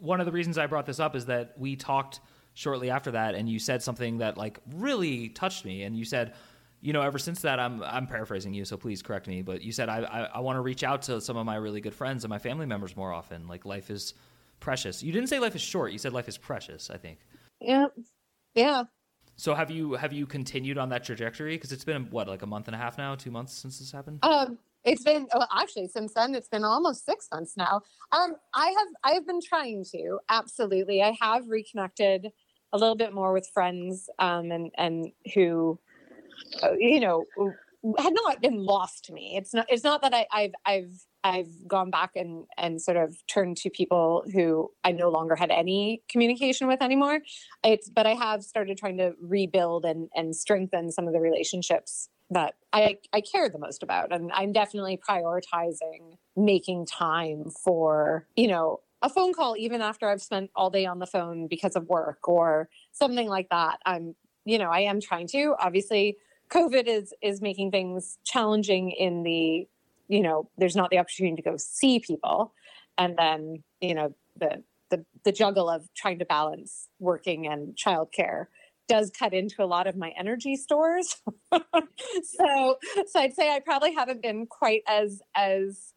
one 0.00 0.20
of 0.20 0.26
the 0.26 0.32
reasons 0.32 0.58
I 0.58 0.66
brought 0.66 0.86
this 0.86 1.00
up 1.00 1.14
is 1.14 1.26
that 1.26 1.54
we 1.56 1.76
talked 1.76 2.20
shortly 2.54 2.90
after 2.90 3.12
that, 3.12 3.34
and 3.34 3.48
you 3.48 3.58
said 3.58 3.82
something 3.82 4.18
that 4.18 4.36
like 4.36 4.58
really 4.74 5.28
touched 5.28 5.64
me, 5.64 5.82
and 5.82 5.96
you 5.96 6.04
said 6.04 6.34
you 6.82 6.92
know, 6.92 7.00
ever 7.00 7.18
since 7.18 7.40
that, 7.42 7.60
I'm 7.60 7.82
I'm 7.84 8.06
paraphrasing 8.08 8.52
you, 8.52 8.64
so 8.64 8.76
please 8.76 9.02
correct 9.02 9.28
me. 9.28 9.40
But 9.40 9.62
you 9.62 9.72
said 9.72 9.88
I 9.88 10.00
I, 10.00 10.20
I 10.34 10.40
want 10.40 10.56
to 10.56 10.60
reach 10.60 10.82
out 10.82 11.02
to 11.02 11.20
some 11.20 11.36
of 11.36 11.46
my 11.46 11.54
really 11.54 11.80
good 11.80 11.94
friends 11.94 12.24
and 12.24 12.28
my 12.28 12.38
family 12.38 12.66
members 12.66 12.96
more 12.96 13.12
often. 13.12 13.46
Like 13.46 13.64
life 13.64 13.88
is 13.88 14.14
precious. 14.58 15.02
You 15.02 15.12
didn't 15.12 15.28
say 15.28 15.38
life 15.38 15.54
is 15.54 15.62
short. 15.62 15.92
You 15.92 15.98
said 15.98 16.12
life 16.12 16.28
is 16.28 16.36
precious. 16.36 16.90
I 16.90 16.96
think. 16.96 17.20
Yeah, 17.60 17.86
yeah. 18.54 18.82
So 19.36 19.54
have 19.54 19.70
you 19.70 19.94
have 19.94 20.12
you 20.12 20.26
continued 20.26 20.78
on 20.78 20.88
that 20.90 21.04
trajectory? 21.04 21.56
Because 21.56 21.72
it's 21.72 21.84
been 21.84 22.06
what 22.10 22.28
like 22.28 22.42
a 22.42 22.46
month 22.46 22.68
and 22.68 22.74
a 22.74 22.78
half 22.78 22.98
now, 22.98 23.14
two 23.14 23.30
months 23.30 23.54
since 23.54 23.78
this 23.78 23.90
happened. 23.90 24.18
Um, 24.22 24.58
it's 24.84 25.02
been 25.02 25.26
well, 25.34 25.48
actually 25.56 25.88
since 25.88 26.14
then 26.14 26.34
it's 26.34 26.48
been 26.48 26.64
almost 26.64 27.04
six 27.04 27.28
months 27.32 27.56
now. 27.56 27.82
Um, 28.12 28.34
I 28.54 28.66
have 28.66 28.88
I 29.04 29.12
have 29.12 29.26
been 29.26 29.40
trying 29.40 29.84
to 29.92 30.18
absolutely. 30.28 31.02
I 31.02 31.16
have 31.20 31.48
reconnected 31.48 32.28
a 32.72 32.78
little 32.78 32.96
bit 32.96 33.12
more 33.12 33.32
with 33.32 33.48
friends 33.52 34.08
um, 34.18 34.50
and 34.50 34.70
and 34.76 35.12
who 35.34 35.78
uh, 36.62 36.72
you 36.78 37.00
know, 37.00 37.24
had 37.98 38.12
not 38.14 38.40
been 38.40 38.64
lost 38.64 39.04
to 39.06 39.12
me. 39.12 39.34
It's 39.36 39.52
not. 39.52 39.66
It's 39.68 39.84
not 39.84 40.02
that 40.02 40.14
I, 40.14 40.26
I've 40.32 40.52
I've 40.64 41.06
I've 41.24 41.68
gone 41.68 41.90
back 41.90 42.12
and 42.14 42.44
and 42.56 42.80
sort 42.80 42.96
of 42.96 43.16
turned 43.26 43.56
to 43.58 43.70
people 43.70 44.24
who 44.32 44.70
I 44.84 44.92
no 44.92 45.10
longer 45.10 45.34
had 45.34 45.50
any 45.50 46.02
communication 46.08 46.68
with 46.68 46.80
anymore. 46.80 47.20
It's 47.64 47.88
but 47.88 48.06
I 48.06 48.14
have 48.14 48.44
started 48.44 48.78
trying 48.78 48.98
to 48.98 49.14
rebuild 49.20 49.84
and 49.84 50.08
and 50.14 50.34
strengthen 50.34 50.92
some 50.92 51.06
of 51.06 51.12
the 51.12 51.20
relationships 51.20 52.08
that 52.30 52.54
I 52.72 52.98
I 53.12 53.20
care 53.20 53.48
the 53.48 53.58
most 53.58 53.82
about, 53.82 54.12
and 54.12 54.30
I'm 54.32 54.52
definitely 54.52 54.96
prioritizing 54.96 56.18
making 56.36 56.86
time 56.86 57.50
for 57.50 58.26
you 58.36 58.48
know 58.48 58.80
a 59.02 59.08
phone 59.08 59.34
call 59.34 59.56
even 59.58 59.82
after 59.82 60.08
I've 60.08 60.22
spent 60.22 60.50
all 60.54 60.70
day 60.70 60.86
on 60.86 61.00
the 61.00 61.06
phone 61.06 61.48
because 61.48 61.74
of 61.74 61.88
work 61.88 62.28
or 62.28 62.68
something 62.92 63.28
like 63.28 63.48
that. 63.50 63.80
I'm 63.84 64.14
you 64.44 64.58
know 64.58 64.70
I 64.70 64.80
am 64.80 65.00
trying 65.00 65.26
to 65.28 65.56
obviously 65.58 66.16
COVID 66.52 66.86
is 66.86 67.14
is 67.22 67.40
making 67.40 67.70
things 67.70 68.18
challenging 68.24 68.90
in 68.90 69.22
the, 69.22 69.66
you 70.08 70.22
know, 70.22 70.50
there's 70.58 70.76
not 70.76 70.90
the 70.90 70.98
opportunity 70.98 71.36
to 71.36 71.42
go 71.42 71.56
see 71.56 71.98
people, 71.98 72.52
and 72.98 73.16
then 73.16 73.62
you 73.80 73.94
know 73.94 74.14
the 74.36 74.62
the 74.90 75.04
the 75.24 75.32
juggle 75.32 75.70
of 75.70 75.88
trying 75.96 76.18
to 76.18 76.24
balance 76.24 76.88
working 76.98 77.46
and 77.46 77.74
childcare 77.74 78.46
does 78.88 79.10
cut 79.10 79.32
into 79.32 79.62
a 79.62 79.64
lot 79.64 79.86
of 79.86 79.96
my 79.96 80.12
energy 80.18 80.56
stores. 80.56 81.16
so 81.52 82.76
so 83.06 83.20
I'd 83.20 83.34
say 83.34 83.54
I 83.54 83.60
probably 83.60 83.94
haven't 83.94 84.22
been 84.22 84.46
quite 84.46 84.82
as 84.86 85.22
as 85.34 85.94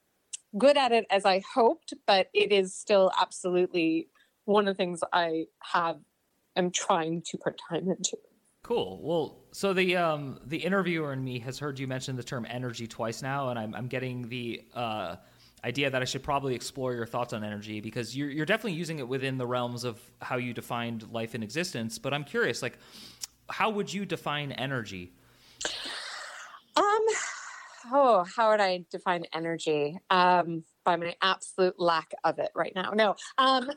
good 0.57 0.77
at 0.77 0.93
it 0.93 1.05
as 1.09 1.25
I 1.25 1.43
hoped, 1.53 1.93
but 2.07 2.29
it 2.33 2.53
is 2.53 2.73
still 2.73 3.11
absolutely 3.19 4.07
one 4.45 4.67
of 4.67 4.75
the 4.75 4.77
things 4.77 5.01
I 5.11 5.45
have 5.73 5.97
am 6.55 6.71
trying 6.71 7.23
to 7.23 7.37
put 7.37 7.59
time 7.69 7.89
into. 7.89 8.17
Cool. 8.65 8.99
Well, 9.03 9.43
so 9.51 9.73
the 9.73 9.95
um, 9.95 10.39
the 10.47 10.57
interviewer 10.57 11.13
in 11.13 11.23
me 11.23 11.37
has 11.37 11.59
heard 11.59 11.77
you 11.77 11.85
mention 11.85 12.15
the 12.15 12.23
term 12.23 12.47
energy 12.49 12.87
twice 12.87 13.21
now, 13.21 13.49
and 13.49 13.59
I'm, 13.59 13.75
I'm 13.75 13.85
getting 13.85 14.27
the 14.27 14.63
uh, 14.73 15.17
idea 15.63 15.91
that 15.91 16.01
I 16.01 16.05
should 16.05 16.23
probably 16.23 16.55
explore 16.55 16.95
your 16.95 17.05
thoughts 17.05 17.31
on 17.31 17.43
energy 17.43 17.79
because 17.79 18.17
you're 18.17 18.31
you're 18.31 18.47
definitely 18.47 18.73
using 18.73 18.97
it 18.97 19.07
within 19.07 19.37
the 19.37 19.45
realms 19.45 19.83
of 19.83 20.01
how 20.19 20.37
you 20.37 20.51
defined 20.51 21.07
life 21.11 21.35
and 21.35 21.43
existence. 21.43 21.99
But 21.99 22.11
I'm 22.11 22.23
curious, 22.23 22.63
like, 22.63 22.79
how 23.51 23.69
would 23.69 23.93
you 23.93 24.03
define 24.03 24.51
energy? 24.51 25.13
Um. 26.75 27.05
Oh, 27.93 28.25
how 28.35 28.49
would 28.49 28.61
I 28.61 28.83
define 28.89 29.25
energy? 29.31 29.99
Um, 30.09 30.63
by 30.83 30.95
my 30.95 31.13
absolute 31.21 31.79
lack 31.79 32.15
of 32.23 32.39
it 32.39 32.49
right 32.55 32.73
now. 32.73 32.93
No. 32.95 33.15
Um. 33.37 33.69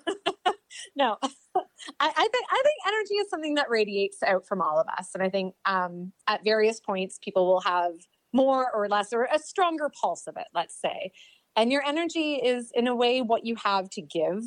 no. 0.96 1.18
I, 2.00 2.08
I, 2.08 2.28
think 2.28 2.46
I 2.50 2.62
think 2.62 2.76
energy 2.86 3.14
is 3.14 3.30
something 3.30 3.54
that 3.54 3.70
radiates 3.70 4.22
out 4.22 4.46
from 4.46 4.60
all 4.60 4.78
of 4.78 4.86
us, 4.98 5.10
and 5.14 5.22
I 5.22 5.30
think 5.30 5.54
um, 5.64 6.12
at 6.26 6.44
various 6.44 6.80
points 6.80 7.18
people 7.22 7.46
will 7.46 7.60
have 7.60 7.92
more 8.32 8.70
or 8.74 8.88
less 8.88 9.12
or 9.12 9.28
a 9.32 9.38
stronger 9.38 9.90
pulse 10.00 10.26
of 10.26 10.36
it. 10.36 10.46
Let's 10.54 10.78
say, 10.80 11.12
and 11.56 11.72
your 11.72 11.82
energy 11.84 12.34
is 12.34 12.70
in 12.74 12.86
a 12.86 12.94
way 12.94 13.22
what 13.22 13.44
you 13.44 13.56
have 13.64 13.90
to 13.90 14.02
give 14.02 14.44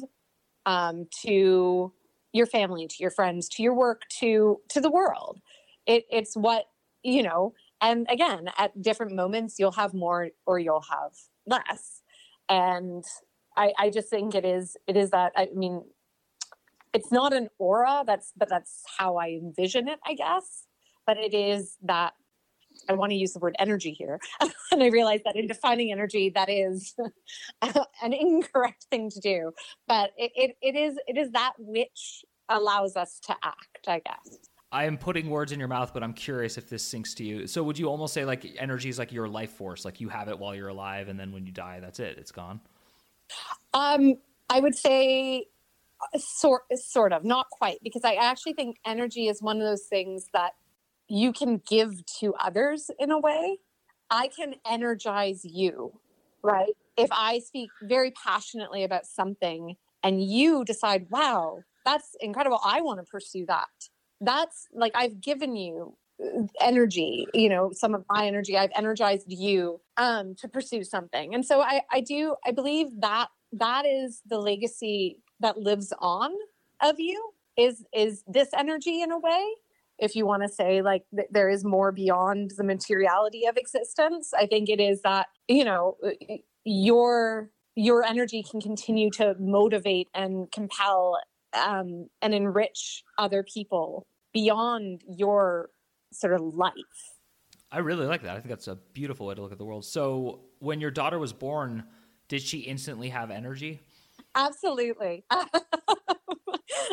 um, 0.65 1.07
to 1.23 1.93
your 2.33 2.45
family, 2.45 2.87
to 2.87 2.95
your 2.99 3.11
friends, 3.11 3.49
to 3.49 3.63
your 3.63 3.73
work, 3.73 4.03
to 4.19 4.59
to 4.69 4.81
the 4.81 4.91
world. 4.91 5.39
It, 5.85 6.05
it's 6.09 6.35
what 6.35 6.65
you 7.03 7.23
know. 7.23 7.53
And 7.81 8.05
again, 8.09 8.49
at 8.57 8.79
different 8.81 9.13
moments, 9.13 9.55
you'll 9.57 9.71
have 9.71 9.93
more 9.93 10.29
or 10.45 10.59
you'll 10.59 10.85
have 10.89 11.13
less. 11.47 12.01
And 12.47 13.03
I, 13.57 13.73
I 13.77 13.89
just 13.89 14.09
think 14.09 14.35
it 14.35 14.45
is 14.45 14.77
it 14.87 14.95
is 14.95 15.09
that 15.11 15.33
I 15.35 15.49
mean 15.53 15.83
it's 16.93 17.11
not 17.11 17.33
an 17.33 17.47
aura 17.57 18.03
that's 18.05 18.31
but 18.37 18.49
that's 18.49 18.83
how 18.97 19.17
i 19.17 19.29
envision 19.29 19.87
it 19.87 19.99
i 20.05 20.13
guess 20.13 20.65
but 21.05 21.17
it 21.17 21.33
is 21.33 21.77
that 21.83 22.13
i 22.89 22.93
want 22.93 23.11
to 23.11 23.15
use 23.15 23.33
the 23.33 23.39
word 23.39 23.55
energy 23.59 23.91
here 23.91 24.19
and 24.71 24.83
i 24.83 24.87
realize 24.87 25.21
that 25.25 25.35
in 25.35 25.47
defining 25.47 25.91
energy 25.91 26.29
that 26.29 26.49
is 26.49 26.95
an 28.01 28.13
incorrect 28.13 28.85
thing 28.89 29.09
to 29.09 29.19
do 29.19 29.51
but 29.87 30.11
it, 30.17 30.31
it, 30.35 30.57
it 30.61 30.75
is 30.75 30.97
it 31.07 31.17
is 31.17 31.31
that 31.31 31.53
which 31.57 32.23
allows 32.49 32.95
us 32.95 33.19
to 33.19 33.35
act 33.43 33.87
i 33.87 33.99
guess 33.99 34.49
I 34.73 34.85
am 34.85 34.97
putting 34.97 35.29
words 35.29 35.51
in 35.51 35.59
your 35.59 35.67
mouth, 35.67 35.93
but 35.93 36.01
I'm 36.01 36.13
curious 36.13 36.57
if 36.57 36.69
this 36.69 36.81
sinks 36.81 37.13
to 37.15 37.25
you. 37.25 37.45
So, 37.45 37.61
would 37.61 37.77
you 37.77 37.89
almost 37.89 38.13
say 38.13 38.23
like 38.23 38.55
energy 38.57 38.87
is 38.87 38.97
like 38.97 39.11
your 39.11 39.27
life 39.27 39.51
force, 39.51 39.83
like 39.83 39.99
you 39.99 40.07
have 40.07 40.29
it 40.29 40.39
while 40.39 40.55
you're 40.55 40.69
alive, 40.69 41.09
and 41.09 41.19
then 41.19 41.33
when 41.33 41.45
you 41.45 41.51
die, 41.51 41.81
that's 41.81 41.99
it, 41.99 42.17
it's 42.17 42.31
gone? 42.31 42.61
Um, 43.73 44.15
I 44.49 44.61
would 44.61 44.75
say 44.75 45.47
sort 46.17 46.63
sort 46.75 47.13
of 47.13 47.23
not 47.23 47.49
quite 47.49 47.79
because 47.83 48.03
i 48.03 48.13
actually 48.15 48.53
think 48.53 48.77
energy 48.85 49.27
is 49.27 49.41
one 49.41 49.57
of 49.57 49.63
those 49.63 49.83
things 49.83 50.27
that 50.33 50.53
you 51.07 51.33
can 51.33 51.61
give 51.67 52.05
to 52.05 52.33
others 52.35 52.89
in 52.97 53.11
a 53.11 53.19
way. 53.19 53.57
I 54.09 54.29
can 54.29 54.55
energize 54.65 55.43
you 55.43 55.99
right? 56.43 56.73
If 56.97 57.09
i 57.11 57.39
speak 57.39 57.69
very 57.83 58.11
passionately 58.11 58.83
about 58.83 59.05
something 59.05 59.75
and 60.03 60.23
you 60.23 60.63
decide 60.65 61.07
wow 61.09 61.59
that's 61.85 62.15
incredible. 62.19 62.59
I 62.63 62.81
want 62.81 62.99
to 62.99 63.05
pursue 63.05 63.45
that. 63.47 63.69
That's 64.19 64.67
like 64.73 64.93
i've 64.95 65.19
given 65.21 65.55
you 65.55 65.97
uh, 66.23 66.43
energy 66.59 67.25
you 67.33 67.49
know 67.49 67.71
some 67.73 67.93
of 67.95 68.05
my 68.09 68.25
energy. 68.27 68.57
I've 68.57 68.71
energized 68.75 69.25
you 69.27 69.81
um 69.97 70.35
to 70.35 70.47
pursue 70.47 70.83
something. 70.83 71.33
And 71.33 71.45
so 71.45 71.61
i 71.61 71.81
i 71.91 72.01
do 72.01 72.35
i 72.45 72.51
believe 72.51 72.87
that 73.01 73.27
that 73.53 73.85
is 73.85 74.21
the 74.25 74.39
legacy 74.39 75.17
that 75.41 75.57
lives 75.57 75.93
on 75.99 76.31
of 76.81 76.99
you 76.99 77.31
is 77.57 77.83
is 77.93 78.23
this 78.27 78.49
energy 78.55 79.01
in 79.01 79.11
a 79.11 79.19
way? 79.19 79.45
If 79.99 80.15
you 80.15 80.25
want 80.25 80.43
to 80.43 80.49
say 80.49 80.81
like 80.81 81.03
th- 81.15 81.27
there 81.31 81.49
is 81.49 81.63
more 81.63 81.91
beyond 81.91 82.51
the 82.57 82.63
materiality 82.63 83.45
of 83.45 83.55
existence 83.55 84.33
i 84.33 84.47
think 84.47 84.67
it 84.67 84.79
is 84.79 85.01
that 85.03 85.27
you 85.47 85.63
know 85.63 85.97
your 86.63 87.51
your 87.75 88.03
energy 88.03 88.43
can 88.43 88.61
continue 88.61 89.09
to 89.11 89.35
motivate 89.39 90.09
and 90.13 90.51
compel 90.51 91.17
um, 91.53 92.07
and 92.21 92.33
enrich 92.33 93.03
other 93.17 93.43
people 93.43 94.05
beyond 94.33 95.01
your 95.07 95.69
sort 96.11 96.33
of 96.33 96.41
life. 96.41 96.73
I 97.71 97.79
really 97.79 98.05
like 98.05 98.23
that. 98.23 98.31
I 98.31 98.39
think 98.39 98.49
that's 98.49 98.67
a 98.67 98.77
beautiful 98.93 99.27
way 99.27 99.35
to 99.35 99.41
look 99.41 99.53
at 99.53 99.57
the 99.57 99.65
world. 99.65 99.85
So 99.85 100.41
when 100.59 100.81
your 100.81 100.91
daughter 100.91 101.19
was 101.19 101.33
born 101.33 101.85
did 102.27 102.41
she 102.41 102.59
instantly 102.59 103.09
have 103.09 103.29
energy 103.29 103.81
Absolutely. 104.35 105.23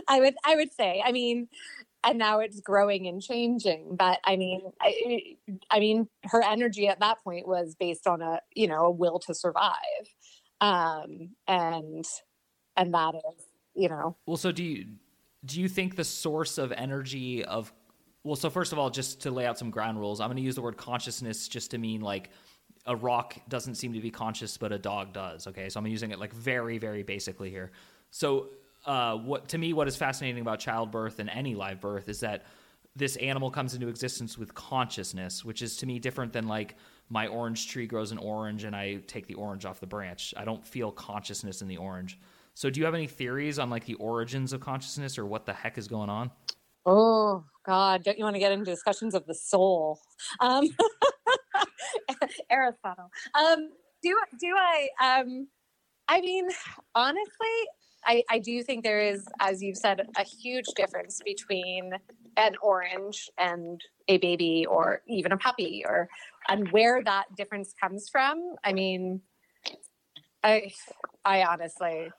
I 0.08 0.20
would 0.20 0.34
I 0.44 0.56
would 0.56 0.72
say. 0.72 1.02
I 1.04 1.12
mean, 1.12 1.48
and 2.04 2.18
now 2.18 2.40
it's 2.40 2.60
growing 2.60 3.06
and 3.06 3.22
changing, 3.22 3.96
but 3.96 4.18
I 4.24 4.36
mean 4.36 4.62
I, 4.80 5.36
I 5.70 5.80
mean 5.80 6.08
her 6.24 6.42
energy 6.42 6.88
at 6.88 7.00
that 7.00 7.22
point 7.22 7.46
was 7.46 7.74
based 7.78 8.06
on 8.06 8.22
a, 8.22 8.40
you 8.54 8.66
know, 8.66 8.86
a 8.86 8.90
will 8.90 9.18
to 9.20 9.34
survive. 9.34 9.74
Um 10.60 11.30
and 11.46 12.04
and 12.76 12.94
that 12.94 13.14
is, 13.14 13.44
you 13.74 13.88
know. 13.88 14.16
Well, 14.26 14.36
so 14.36 14.52
do 14.52 14.62
you 14.62 14.86
do 15.44 15.60
you 15.60 15.68
think 15.68 15.96
the 15.96 16.04
source 16.04 16.58
of 16.58 16.72
energy 16.72 17.44
of 17.44 17.72
well, 18.24 18.36
so 18.36 18.50
first 18.50 18.72
of 18.72 18.78
all, 18.78 18.90
just 18.90 19.22
to 19.22 19.30
lay 19.30 19.46
out 19.46 19.58
some 19.58 19.70
ground 19.70 19.98
rules, 19.98 20.20
I'm 20.20 20.28
going 20.28 20.36
to 20.36 20.42
use 20.42 20.56
the 20.56 20.60
word 20.62 20.76
consciousness 20.76 21.48
just 21.48 21.70
to 21.70 21.78
mean 21.78 22.00
like 22.00 22.30
a 22.88 22.96
rock 22.96 23.36
doesn't 23.48 23.76
seem 23.76 23.92
to 23.92 24.00
be 24.00 24.10
conscious, 24.10 24.56
but 24.56 24.72
a 24.72 24.78
dog 24.78 25.12
does. 25.12 25.46
Okay, 25.46 25.68
so 25.68 25.78
I'm 25.78 25.86
using 25.86 26.10
it 26.10 26.18
like 26.18 26.32
very, 26.32 26.78
very 26.78 27.02
basically 27.02 27.50
here. 27.50 27.70
So, 28.10 28.48
uh, 28.86 29.16
what 29.16 29.48
to 29.50 29.58
me, 29.58 29.74
what 29.74 29.86
is 29.86 29.96
fascinating 29.96 30.40
about 30.40 30.58
childbirth 30.58 31.18
and 31.18 31.28
any 31.28 31.54
live 31.54 31.80
birth 31.80 32.08
is 32.08 32.20
that 32.20 32.46
this 32.96 33.16
animal 33.16 33.50
comes 33.50 33.74
into 33.74 33.88
existence 33.88 34.38
with 34.38 34.54
consciousness, 34.54 35.44
which 35.44 35.60
is 35.60 35.76
to 35.76 35.86
me 35.86 35.98
different 35.98 36.32
than 36.32 36.48
like 36.48 36.76
my 37.10 37.26
orange 37.26 37.68
tree 37.68 37.86
grows 37.86 38.10
an 38.10 38.18
orange 38.18 38.64
and 38.64 38.74
I 38.74 38.96
take 39.06 39.26
the 39.26 39.34
orange 39.34 39.66
off 39.66 39.80
the 39.80 39.86
branch. 39.86 40.32
I 40.36 40.44
don't 40.44 40.66
feel 40.66 40.90
consciousness 40.90 41.60
in 41.60 41.68
the 41.68 41.76
orange. 41.76 42.18
So, 42.54 42.70
do 42.70 42.80
you 42.80 42.86
have 42.86 42.94
any 42.94 43.06
theories 43.06 43.58
on 43.58 43.68
like 43.68 43.84
the 43.84 43.94
origins 43.94 44.54
of 44.54 44.60
consciousness 44.60 45.18
or 45.18 45.26
what 45.26 45.44
the 45.44 45.52
heck 45.52 45.76
is 45.76 45.88
going 45.88 46.08
on? 46.08 46.30
Oh 46.86 47.44
God, 47.66 48.02
don't 48.02 48.16
you 48.16 48.24
want 48.24 48.36
to 48.36 48.40
get 48.40 48.50
into 48.50 48.64
discussions 48.64 49.14
of 49.14 49.26
the 49.26 49.34
soul? 49.34 50.00
Um, 50.40 50.64
Aristotle. 52.50 53.10
Um, 53.34 53.70
do 54.02 54.18
do 54.40 54.54
I? 54.56 54.88
Um, 55.02 55.48
I 56.08 56.20
mean, 56.20 56.48
honestly, 56.94 57.56
I, 58.06 58.22
I 58.30 58.38
do 58.38 58.62
think 58.62 58.84
there 58.84 59.00
is, 59.00 59.26
as 59.40 59.62
you've 59.62 59.76
said, 59.76 60.08
a 60.16 60.24
huge 60.24 60.66
difference 60.76 61.20
between 61.24 61.92
an 62.36 62.54
orange 62.62 63.28
and 63.36 63.80
a 64.08 64.18
baby, 64.18 64.64
or 64.66 65.02
even 65.08 65.32
a 65.32 65.36
puppy, 65.36 65.84
or 65.86 66.08
and 66.48 66.70
where 66.72 67.02
that 67.04 67.24
difference 67.36 67.74
comes 67.80 68.08
from. 68.10 68.54
I 68.64 68.72
mean, 68.72 69.20
I 70.42 70.72
I 71.24 71.44
honestly 71.44 72.10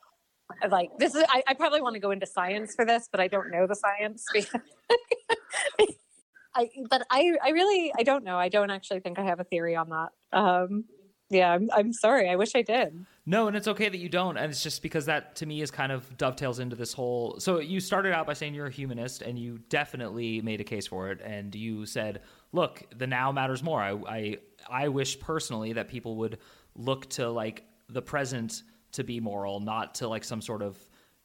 like 0.69 0.89
this 0.97 1.15
is 1.15 1.23
I, 1.29 1.43
I 1.47 1.53
probably 1.53 1.81
want 1.81 1.93
to 1.95 1.99
go 1.99 2.11
into 2.11 2.25
science 2.25 2.75
for 2.75 2.85
this, 2.85 3.07
but 3.11 3.19
I 3.19 3.27
don't 3.27 3.51
know 3.51 3.67
the 3.67 3.75
science. 3.75 4.25
I 6.55 6.69
but 6.89 7.05
I 7.09 7.33
I 7.43 7.49
really 7.49 7.93
I 7.97 8.03
don't 8.03 8.23
know. 8.23 8.37
I 8.37 8.49
don't 8.49 8.69
actually 8.69 8.99
think 8.99 9.19
I 9.19 9.23
have 9.23 9.39
a 9.39 9.43
theory 9.43 9.75
on 9.75 9.89
that. 9.89 10.09
Um 10.37 10.85
yeah, 11.29 11.51
I'm 11.51 11.69
I'm 11.71 11.93
sorry. 11.93 12.27
I 12.27 12.35
wish 12.35 12.55
I 12.55 12.63
did. 12.63 13.05
No, 13.25 13.47
and 13.47 13.55
it's 13.55 13.67
okay 13.67 13.87
that 13.87 13.97
you 13.97 14.09
don't. 14.09 14.37
And 14.37 14.51
it's 14.51 14.63
just 14.63 14.81
because 14.81 15.05
that 15.05 15.35
to 15.37 15.45
me 15.45 15.61
is 15.61 15.69
kind 15.69 15.91
of 15.91 16.17
dovetails 16.17 16.57
into 16.57 16.75
this 16.75 16.91
whole. 16.93 17.39
So 17.39 17.59
you 17.59 17.79
started 17.79 18.13
out 18.13 18.25
by 18.25 18.33
saying 18.33 18.55
you're 18.55 18.65
a 18.65 18.71
humanist, 18.71 19.21
and 19.21 19.37
you 19.37 19.59
definitely 19.69 20.41
made 20.41 20.59
a 20.59 20.63
case 20.63 20.87
for 20.87 21.11
it. 21.11 21.21
And 21.23 21.53
you 21.53 21.85
said, 21.85 22.21
"Look, 22.51 22.83
the 22.97 23.05
now 23.05 23.31
matters 23.31 23.61
more." 23.61 23.79
I 23.79 23.91
I, 23.91 24.37
I 24.67 24.87
wish 24.87 25.19
personally 25.19 25.73
that 25.73 25.87
people 25.87 26.15
would 26.17 26.39
look 26.75 27.07
to 27.11 27.29
like 27.29 27.63
the 27.89 28.01
present 28.01 28.63
to 28.93 29.03
be 29.03 29.19
moral, 29.19 29.59
not 29.59 29.95
to 29.95 30.07
like 30.07 30.23
some 30.23 30.41
sort 30.41 30.63
of 30.63 30.77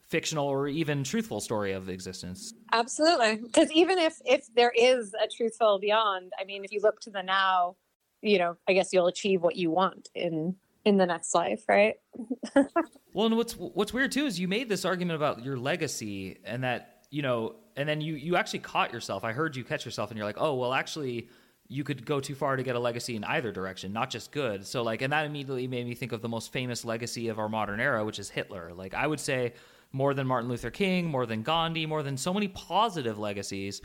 fictional 0.06 0.46
or 0.46 0.68
even 0.68 1.04
truthful 1.04 1.40
story 1.40 1.72
of 1.72 1.88
existence. 1.88 2.54
Absolutely, 2.72 3.36
because 3.36 3.70
even 3.72 3.98
if 3.98 4.20
if 4.24 4.46
there 4.54 4.72
is 4.76 5.12
a 5.14 5.28
truthful 5.28 5.78
beyond, 5.78 6.32
I 6.38 6.44
mean, 6.44 6.64
if 6.64 6.72
you 6.72 6.80
look 6.82 7.00
to 7.00 7.10
the 7.10 7.22
now, 7.22 7.76
you 8.22 8.38
know, 8.38 8.56
I 8.68 8.72
guess 8.72 8.92
you'll 8.92 9.06
achieve 9.06 9.42
what 9.42 9.56
you 9.56 9.70
want 9.70 10.08
in 10.14 10.56
in 10.84 10.98
the 10.98 11.06
next 11.06 11.34
life, 11.34 11.64
right? 11.68 11.94
well, 13.12 13.26
and 13.26 13.36
what's 13.36 13.54
what's 13.54 13.92
weird 13.92 14.12
too 14.12 14.26
is 14.26 14.38
you 14.38 14.48
made 14.48 14.68
this 14.68 14.84
argument 14.84 15.16
about 15.16 15.44
your 15.44 15.56
legacy 15.56 16.38
and 16.44 16.64
that 16.64 17.06
you 17.10 17.22
know, 17.22 17.56
and 17.76 17.88
then 17.88 18.00
you 18.00 18.14
you 18.14 18.36
actually 18.36 18.58
caught 18.58 18.92
yourself. 18.92 19.24
I 19.24 19.32
heard 19.32 19.56
you 19.56 19.64
catch 19.64 19.84
yourself, 19.84 20.10
and 20.10 20.18
you're 20.18 20.26
like, 20.26 20.40
oh 20.40 20.54
well, 20.54 20.72
actually 20.72 21.28
you 21.68 21.82
could 21.82 22.04
go 22.04 22.20
too 22.20 22.34
far 22.34 22.56
to 22.56 22.62
get 22.62 22.76
a 22.76 22.78
legacy 22.78 23.16
in 23.16 23.24
either 23.24 23.50
direction, 23.50 23.92
not 23.92 24.10
just 24.10 24.30
good. 24.32 24.66
So 24.66 24.82
like, 24.82 25.00
and 25.00 25.12
that 25.12 25.24
immediately 25.24 25.66
made 25.66 25.86
me 25.86 25.94
think 25.94 26.12
of 26.12 26.20
the 26.20 26.28
most 26.28 26.52
famous 26.52 26.84
legacy 26.84 27.28
of 27.28 27.38
our 27.38 27.48
modern 27.48 27.80
era, 27.80 28.04
which 28.04 28.18
is 28.18 28.28
Hitler. 28.28 28.72
Like, 28.74 28.92
I 28.92 29.06
would 29.06 29.20
say 29.20 29.54
more 29.94 30.12
than 30.12 30.26
Martin 30.26 30.50
Luther 30.50 30.70
King, 30.70 31.06
more 31.06 31.24
than 31.24 31.42
Gandhi, 31.42 31.86
more 31.86 32.02
than 32.02 32.16
so 32.16 32.34
many 32.34 32.48
positive 32.48 33.18
legacies. 33.18 33.80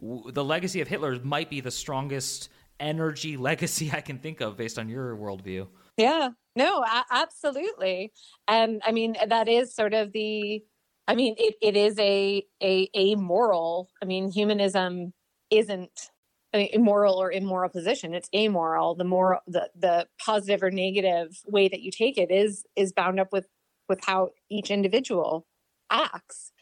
the 0.00 0.44
legacy 0.44 0.80
of 0.80 0.86
Hitler 0.86 1.18
might 1.24 1.50
be 1.50 1.60
the 1.60 1.70
strongest 1.72 2.48
energy 2.78 3.36
legacy 3.48 3.90
I 3.92 4.00
can 4.00 4.18
think 4.18 4.40
of 4.40 4.56
based 4.56 4.78
on 4.78 4.88
your 4.88 5.16
worldview. 5.16 5.66
Yeah, 5.96 6.28
no, 6.54 6.82
a- 6.84 7.04
absolutely. 7.10 8.12
And 8.46 8.80
I 8.86 8.92
mean, 8.92 9.16
that 9.26 9.48
is 9.48 9.74
sort 9.74 9.94
of 9.94 10.12
the, 10.12 10.62
I 11.08 11.16
mean, 11.16 11.34
it, 11.36 11.56
it 11.60 11.76
is 11.76 11.98
a, 11.98 12.44
a, 12.62 12.88
a 12.94 13.16
moral, 13.16 13.88
I 14.00 14.06
mean, 14.06 14.30
humanism 14.30 15.12
isn't 15.50 16.10
an 16.52 16.68
immoral 16.72 17.20
or 17.20 17.30
immoral 17.30 17.68
position 17.68 18.14
it's 18.14 18.30
amoral 18.34 18.94
the 18.94 19.04
more 19.04 19.40
the 19.46 19.68
the 19.78 20.06
positive 20.18 20.62
or 20.62 20.70
negative 20.70 21.38
way 21.46 21.68
that 21.68 21.82
you 21.82 21.90
take 21.90 22.16
it 22.16 22.30
is 22.30 22.64
is 22.74 22.90
bound 22.90 23.20
up 23.20 23.32
with 23.32 23.46
with 23.88 24.00
how 24.04 24.30
each 24.50 24.70
individual 24.70 25.46
acts. 25.90 26.52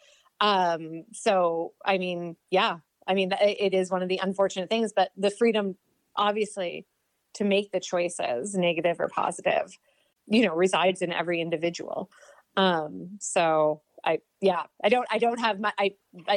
Um 0.41 1.05
so 1.13 1.73
i 1.85 1.97
mean 1.97 2.37
yeah 2.51 2.77
i 3.07 3.15
mean 3.15 3.33
it 3.41 3.73
is 3.73 3.91
one 3.91 4.03
of 4.03 4.09
the 4.11 4.21
unfortunate 4.23 4.69
things 4.69 4.93
but 4.95 5.11
the 5.17 5.31
freedom 5.31 5.77
obviously 6.15 6.87
to 7.35 7.45
make 7.45 7.73
the 7.73 7.81
choices 7.81 8.55
negative 8.55 9.01
or 9.01 9.09
positive 9.09 9.79
you 10.27 10.45
know 10.45 10.55
resides 10.55 11.01
in 11.03 11.13
every 11.13 11.41
individual. 11.41 12.11
Um 12.57 13.17
so 13.19 13.81
I 14.07 14.19
yeah, 14.41 14.63
I 14.85 14.89
don't 14.89 15.07
I 15.11 15.19
don't 15.19 15.41
have 15.41 15.59
my 15.59 15.73
I, 15.79 15.91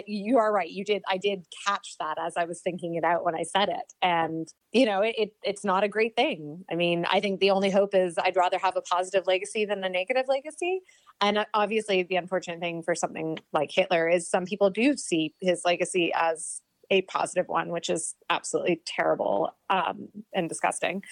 you 0.08 0.38
are 0.40 0.52
right. 0.52 0.70
You 0.70 0.84
did 0.84 1.04
I 1.08 1.18
did 1.18 1.46
catch 1.66 1.96
that 2.00 2.18
as 2.20 2.36
I 2.36 2.46
was 2.46 2.62
thinking 2.62 2.96
it 2.96 3.04
out 3.04 3.24
when 3.24 3.36
I 3.36 3.44
said 3.44 3.70
it. 3.70 3.94
And 4.02 4.48
you 4.72 4.86
know, 4.86 5.02
it, 5.02 5.16
it 5.18 5.34
it's 5.44 5.64
not 5.64 5.84
a 5.84 5.88
great 5.88 6.16
thing. 6.16 6.66
I 6.72 6.76
mean, 6.76 7.06
I 7.10 7.20
think 7.20 7.40
the 7.40 7.52
only 7.52 7.70
hope 7.70 7.94
is 7.94 8.18
I'd 8.18 8.36
rather 8.36 8.58
have 8.58 8.76
a 8.76 8.82
positive 8.82 9.28
legacy 9.28 9.66
than 9.66 9.84
a 9.84 9.90
negative 9.90 10.26
legacy. 10.28 10.82
And 11.22 11.38
uh, 11.38 11.46
obviously 11.54 12.04
the 12.04 12.16
unfortunate 12.16 12.60
thing 12.60 12.82
for 12.82 12.96
something 12.96 13.38
like 13.54 13.70
Hitler 13.72 14.10
is 14.10 14.28
some 14.28 14.46
people 14.46 14.70
do 14.70 14.98
see 14.98 15.36
his 15.40 15.62
legacy 15.64 16.12
as 16.16 16.62
a 16.92 17.02
positive 17.04 17.48
one, 17.48 17.70
which 17.70 17.90
is 17.90 18.16
absolutely 18.30 18.82
terrible 18.86 19.56
um, 19.70 20.08
and 20.34 20.50
disgusting. 20.50 21.04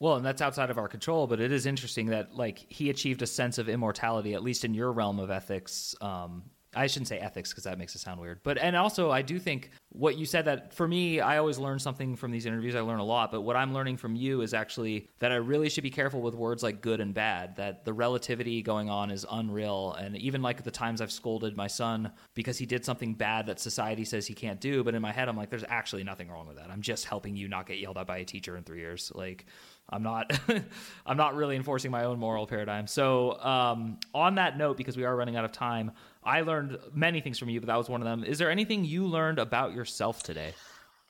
Well, 0.00 0.16
and 0.16 0.24
that's 0.24 0.42
outside 0.42 0.70
of 0.70 0.78
our 0.78 0.88
control, 0.88 1.26
but 1.26 1.40
it 1.40 1.52
is 1.52 1.66
interesting 1.66 2.06
that 2.06 2.34
like 2.34 2.64
he 2.68 2.90
achieved 2.90 3.22
a 3.22 3.26
sense 3.26 3.58
of 3.58 3.68
immortality, 3.68 4.34
at 4.34 4.42
least 4.42 4.64
in 4.64 4.74
your 4.74 4.92
realm 4.92 5.18
of 5.18 5.30
ethics, 5.30 5.94
um, 6.00 6.44
I 6.76 6.86
shouldn't 6.86 7.08
say 7.08 7.18
ethics 7.18 7.50
because 7.50 7.64
that 7.64 7.78
makes 7.78 7.94
it 7.94 8.00
sound 8.00 8.20
weird. 8.20 8.40
But 8.42 8.58
and 8.58 8.76
also 8.76 9.10
I 9.10 9.22
do 9.22 9.38
think 9.38 9.70
what 9.88 10.16
you 10.16 10.26
said 10.26 10.44
that 10.44 10.74
for 10.74 10.86
me, 10.86 11.20
I 11.20 11.38
always 11.38 11.58
learn 11.58 11.78
something 11.78 12.16
from 12.16 12.30
these 12.30 12.44
interviews. 12.44 12.74
I 12.74 12.80
learn 12.80 12.98
a 12.98 13.04
lot, 13.04 13.30
but 13.30 13.40
what 13.40 13.56
I'm 13.56 13.72
learning 13.72 13.96
from 13.96 14.14
you 14.14 14.42
is 14.42 14.52
actually 14.52 15.08
that 15.20 15.32
I 15.32 15.36
really 15.36 15.68
should 15.70 15.82
be 15.82 15.90
careful 15.90 16.20
with 16.20 16.34
words 16.34 16.62
like 16.62 16.82
good 16.82 17.00
and 17.00 17.14
bad. 17.14 17.56
That 17.56 17.84
the 17.84 17.92
relativity 17.92 18.62
going 18.62 18.90
on 18.90 19.10
is 19.10 19.24
unreal, 19.30 19.94
and 19.98 20.16
even 20.16 20.42
like 20.42 20.62
the 20.62 20.70
times 20.70 21.00
I've 21.00 21.12
scolded 21.12 21.56
my 21.56 21.66
son 21.66 22.12
because 22.34 22.58
he 22.58 22.66
did 22.66 22.84
something 22.84 23.14
bad 23.14 23.46
that 23.46 23.58
society 23.58 24.04
says 24.04 24.26
he 24.26 24.34
can't 24.34 24.60
do, 24.60 24.84
but 24.84 24.94
in 24.94 25.02
my 25.02 25.12
head 25.12 25.28
I'm 25.28 25.36
like, 25.36 25.50
there's 25.50 25.64
actually 25.68 26.04
nothing 26.04 26.28
wrong 26.28 26.46
with 26.46 26.56
that. 26.56 26.70
I'm 26.70 26.82
just 26.82 27.06
helping 27.06 27.36
you 27.36 27.48
not 27.48 27.66
get 27.66 27.78
yelled 27.78 27.98
at 27.98 28.06
by 28.06 28.18
a 28.18 28.24
teacher 28.24 28.56
in 28.56 28.64
three 28.64 28.80
years. 28.80 29.10
Like 29.14 29.46
I'm 29.88 30.02
not 30.02 30.38
I'm 31.06 31.16
not 31.16 31.34
really 31.34 31.56
enforcing 31.56 31.90
my 31.90 32.04
own 32.04 32.18
moral 32.18 32.46
paradigm. 32.46 32.86
So 32.86 33.40
um, 33.40 33.98
on 34.14 34.34
that 34.36 34.58
note, 34.58 34.76
because 34.76 34.96
we 34.96 35.04
are 35.04 35.14
running 35.14 35.36
out 35.36 35.44
of 35.44 35.52
time, 35.52 35.92
I 36.24 36.40
learned 36.40 36.78
many 36.92 37.20
things 37.20 37.38
from 37.38 37.48
you, 37.48 37.60
but 37.60 37.68
that 37.68 37.76
was 37.76 37.88
one 37.88 38.00
of 38.00 38.06
them. 38.06 38.24
Is 38.24 38.38
there 38.38 38.50
anything 38.50 38.84
you 38.84 39.06
learned 39.06 39.38
about 39.38 39.74
yourself 39.74 40.22
today? 40.22 40.54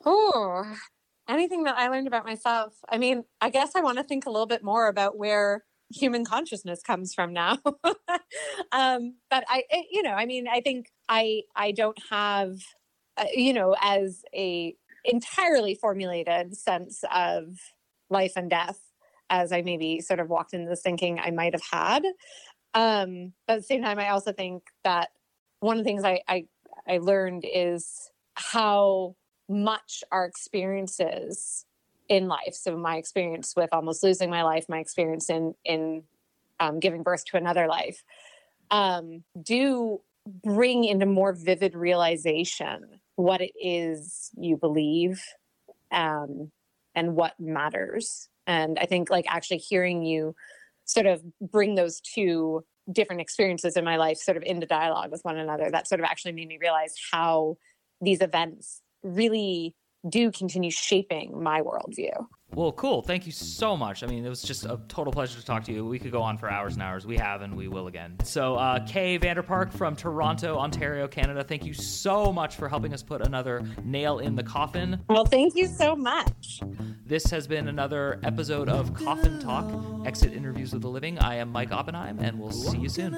Oh, 0.05 0.65
anything 1.29 1.65
that 1.65 1.77
I 1.77 1.89
learned 1.89 2.07
about 2.07 2.25
myself. 2.25 2.75
I 2.89 2.99
mean, 2.99 3.25
I 3.41 3.51
guess 3.51 3.73
I 3.75 3.81
want 3.81 3.99
to 3.99 4.05
think 4.05 4.27
a 4.27 4.31
little 4.31 4.47
bit 4.47 4.63
more 4.63 4.89
about 4.89 5.17
where 5.17 5.65
human 5.91 6.25
consciousness 6.25 6.83
comes 6.83 7.15
from 7.15 7.33
now. 7.33 7.59
um, 8.73 9.15
but 9.31 9.45
I, 9.49 9.65
it, 9.71 9.87
you 9.91 10.03
know, 10.03 10.13
I 10.13 10.27
mean, 10.27 10.49
I 10.49 10.61
think 10.61 10.91
I 11.09 11.43
I 11.55 11.73
don't 11.73 11.99
have, 12.11 12.59
uh, 13.17 13.25
you 13.35 13.53
know, 13.53 13.75
as 13.81 14.23
a 14.35 14.75
entirely 15.05 15.75
formulated 15.75 16.57
sense 16.57 17.05
of 17.15 17.57
life 18.11 18.33
and 18.37 18.51
death 18.51 18.79
as 19.31 19.53
I 19.53 19.63
maybe 19.63 20.01
sort 20.01 20.21
of 20.21 20.29
walked 20.29 20.55
into 20.55 20.69
this 20.69 20.83
thinking 20.83 21.19
I 21.19 21.31
might 21.31 21.55
have 21.55 21.65
had. 21.71 22.05
Um, 22.75 23.33
but 23.47 23.55
at 23.55 23.59
the 23.61 23.65
same 23.65 23.83
time, 23.83 23.99
I 23.99 24.11
also 24.11 24.33
think 24.33 24.63
that 24.85 25.11
one 25.61 25.79
of 25.79 25.85
the 25.85 25.89
things 25.89 26.05
I, 26.05 26.21
I, 26.29 26.45
I 26.87 26.99
learned 26.99 27.45
is 27.51 28.11
how 28.35 29.17
much 29.49 30.05
our 30.13 30.25
experiences 30.25 31.65
in 32.09 32.29
life. 32.29 32.55
So 32.55 32.77
my 32.77 32.97
experience 32.97 33.55
with 33.57 33.71
almost 33.73 34.03
losing 34.03 34.31
my 34.31 34.43
life, 34.43 34.67
my 34.69 34.79
experience 34.79 35.31
in 35.31 35.55
in 35.65 36.05
um, 36.61 36.81
giving 36.81 37.03
birth 37.03 37.25
to 37.27 37.37
another 37.37 37.67
life, 37.67 38.03
um, 38.71 39.25
do 39.41 40.01
bring 40.43 40.85
into 40.85 41.07
more 41.07 41.33
vivid 41.33 41.75
realization 41.75 43.01
what 43.17 43.41
it 43.41 43.53
is 43.61 44.31
you 44.37 44.57
believe 44.57 45.23
um, 45.93 46.51
and 46.97 47.15
what 47.15 47.39
matters. 47.39 48.29
And 48.47 48.79
I 48.81 48.87
think 48.87 49.11
like 49.11 49.27
actually 49.29 49.59
hearing 49.59 50.03
you 50.03 50.35
sort 50.85 51.07
of 51.07 51.23
bring 51.41 51.75
those 51.75 52.01
two 52.01 52.65
different 52.91 53.21
experiences 53.21 53.77
in 53.77 53.85
my 53.85 53.97
life 53.97 54.19
sort 54.19 54.37
of 54.37 54.43
into 54.45 54.67
dialogue 54.67 55.11
with 55.11 55.21
one 55.23 55.37
another, 55.37 55.71
that 55.71 55.87
sort 55.87 56.01
of 56.01 56.05
actually 56.05 56.33
made 56.33 56.49
me 56.49 56.59
realize 56.61 56.95
how 57.13 57.57
these 58.01 58.21
events 58.21 58.81
really 59.03 59.75
do 60.09 60.31
continue 60.31 60.71
shaping 60.71 61.43
my 61.43 61.61
worldview. 61.61 62.27
Well, 62.55 62.73
cool. 62.73 63.03
Thank 63.03 63.27
you 63.27 63.33
so 63.33 63.77
much. 63.77 64.03
I 64.03 64.07
mean, 64.07 64.25
it 64.25 64.29
was 64.31 64.41
just 64.41 64.65
a 64.65 64.81
total 64.89 65.13
pleasure 65.13 65.39
to 65.39 65.45
talk 65.45 65.65
to 65.65 65.73
you. 65.73 65.85
We 65.85 65.99
could 65.99 66.13
go 66.13 66.23
on 66.23 66.39
for 66.39 66.51
hours 66.51 66.75
and 66.75 66.83
hours. 66.83 67.05
We 67.05 67.17
have, 67.19 67.43
and 67.43 67.55
we 67.55 67.69
will 67.69 67.87
again. 67.87 68.17
So, 68.25 68.55
uh, 68.55 68.87
Kay 68.87 69.19
Vanderpark 69.19 69.73
from 69.73 69.95
Toronto, 69.95 70.57
Ontario, 70.57 71.07
Canada, 71.07 71.45
thank 71.45 71.67
you 71.67 71.75
so 71.75 72.33
much 72.33 72.57
for 72.57 72.69
helping 72.69 72.95
us 72.95 73.03
put 73.03 73.21
another 73.21 73.63
nail 73.85 74.21
in 74.21 74.37
the 74.37 74.43
coffin. 74.43 75.01
Well, 75.09 75.27
thank 75.27 75.55
you 75.55 75.67
so 75.67 75.95
much. 75.97 76.61
This 77.05 77.25
has 77.27 77.47
been 77.47 77.69
another 77.69 78.21
episode 78.23 78.69
of 78.71 78.95
Coffin 78.95 79.39
Talk, 79.39 80.07
Exit 80.07 80.33
Interviews 80.33 80.73
with 80.73 80.83
the 80.83 80.89
Living. 80.89 81.19
I 81.19 81.35
am 81.37 81.51
Mike 81.53 81.73
Oppenheim, 81.73 82.21
and 82.21 82.39
we'll 82.39 82.53
see 82.53 82.79
you 82.79 82.89
soon. 82.89 83.13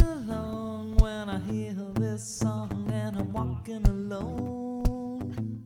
when 0.99 1.29
I 1.29 1.39
hear 1.51 1.75
this 1.95 2.27
song 2.41 2.91
and 2.93 3.17
I'm 3.19 3.33
walking 3.33 3.87
alone, 3.87 5.63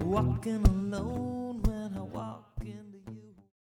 walking 0.00 0.64
alone. 0.66 1.31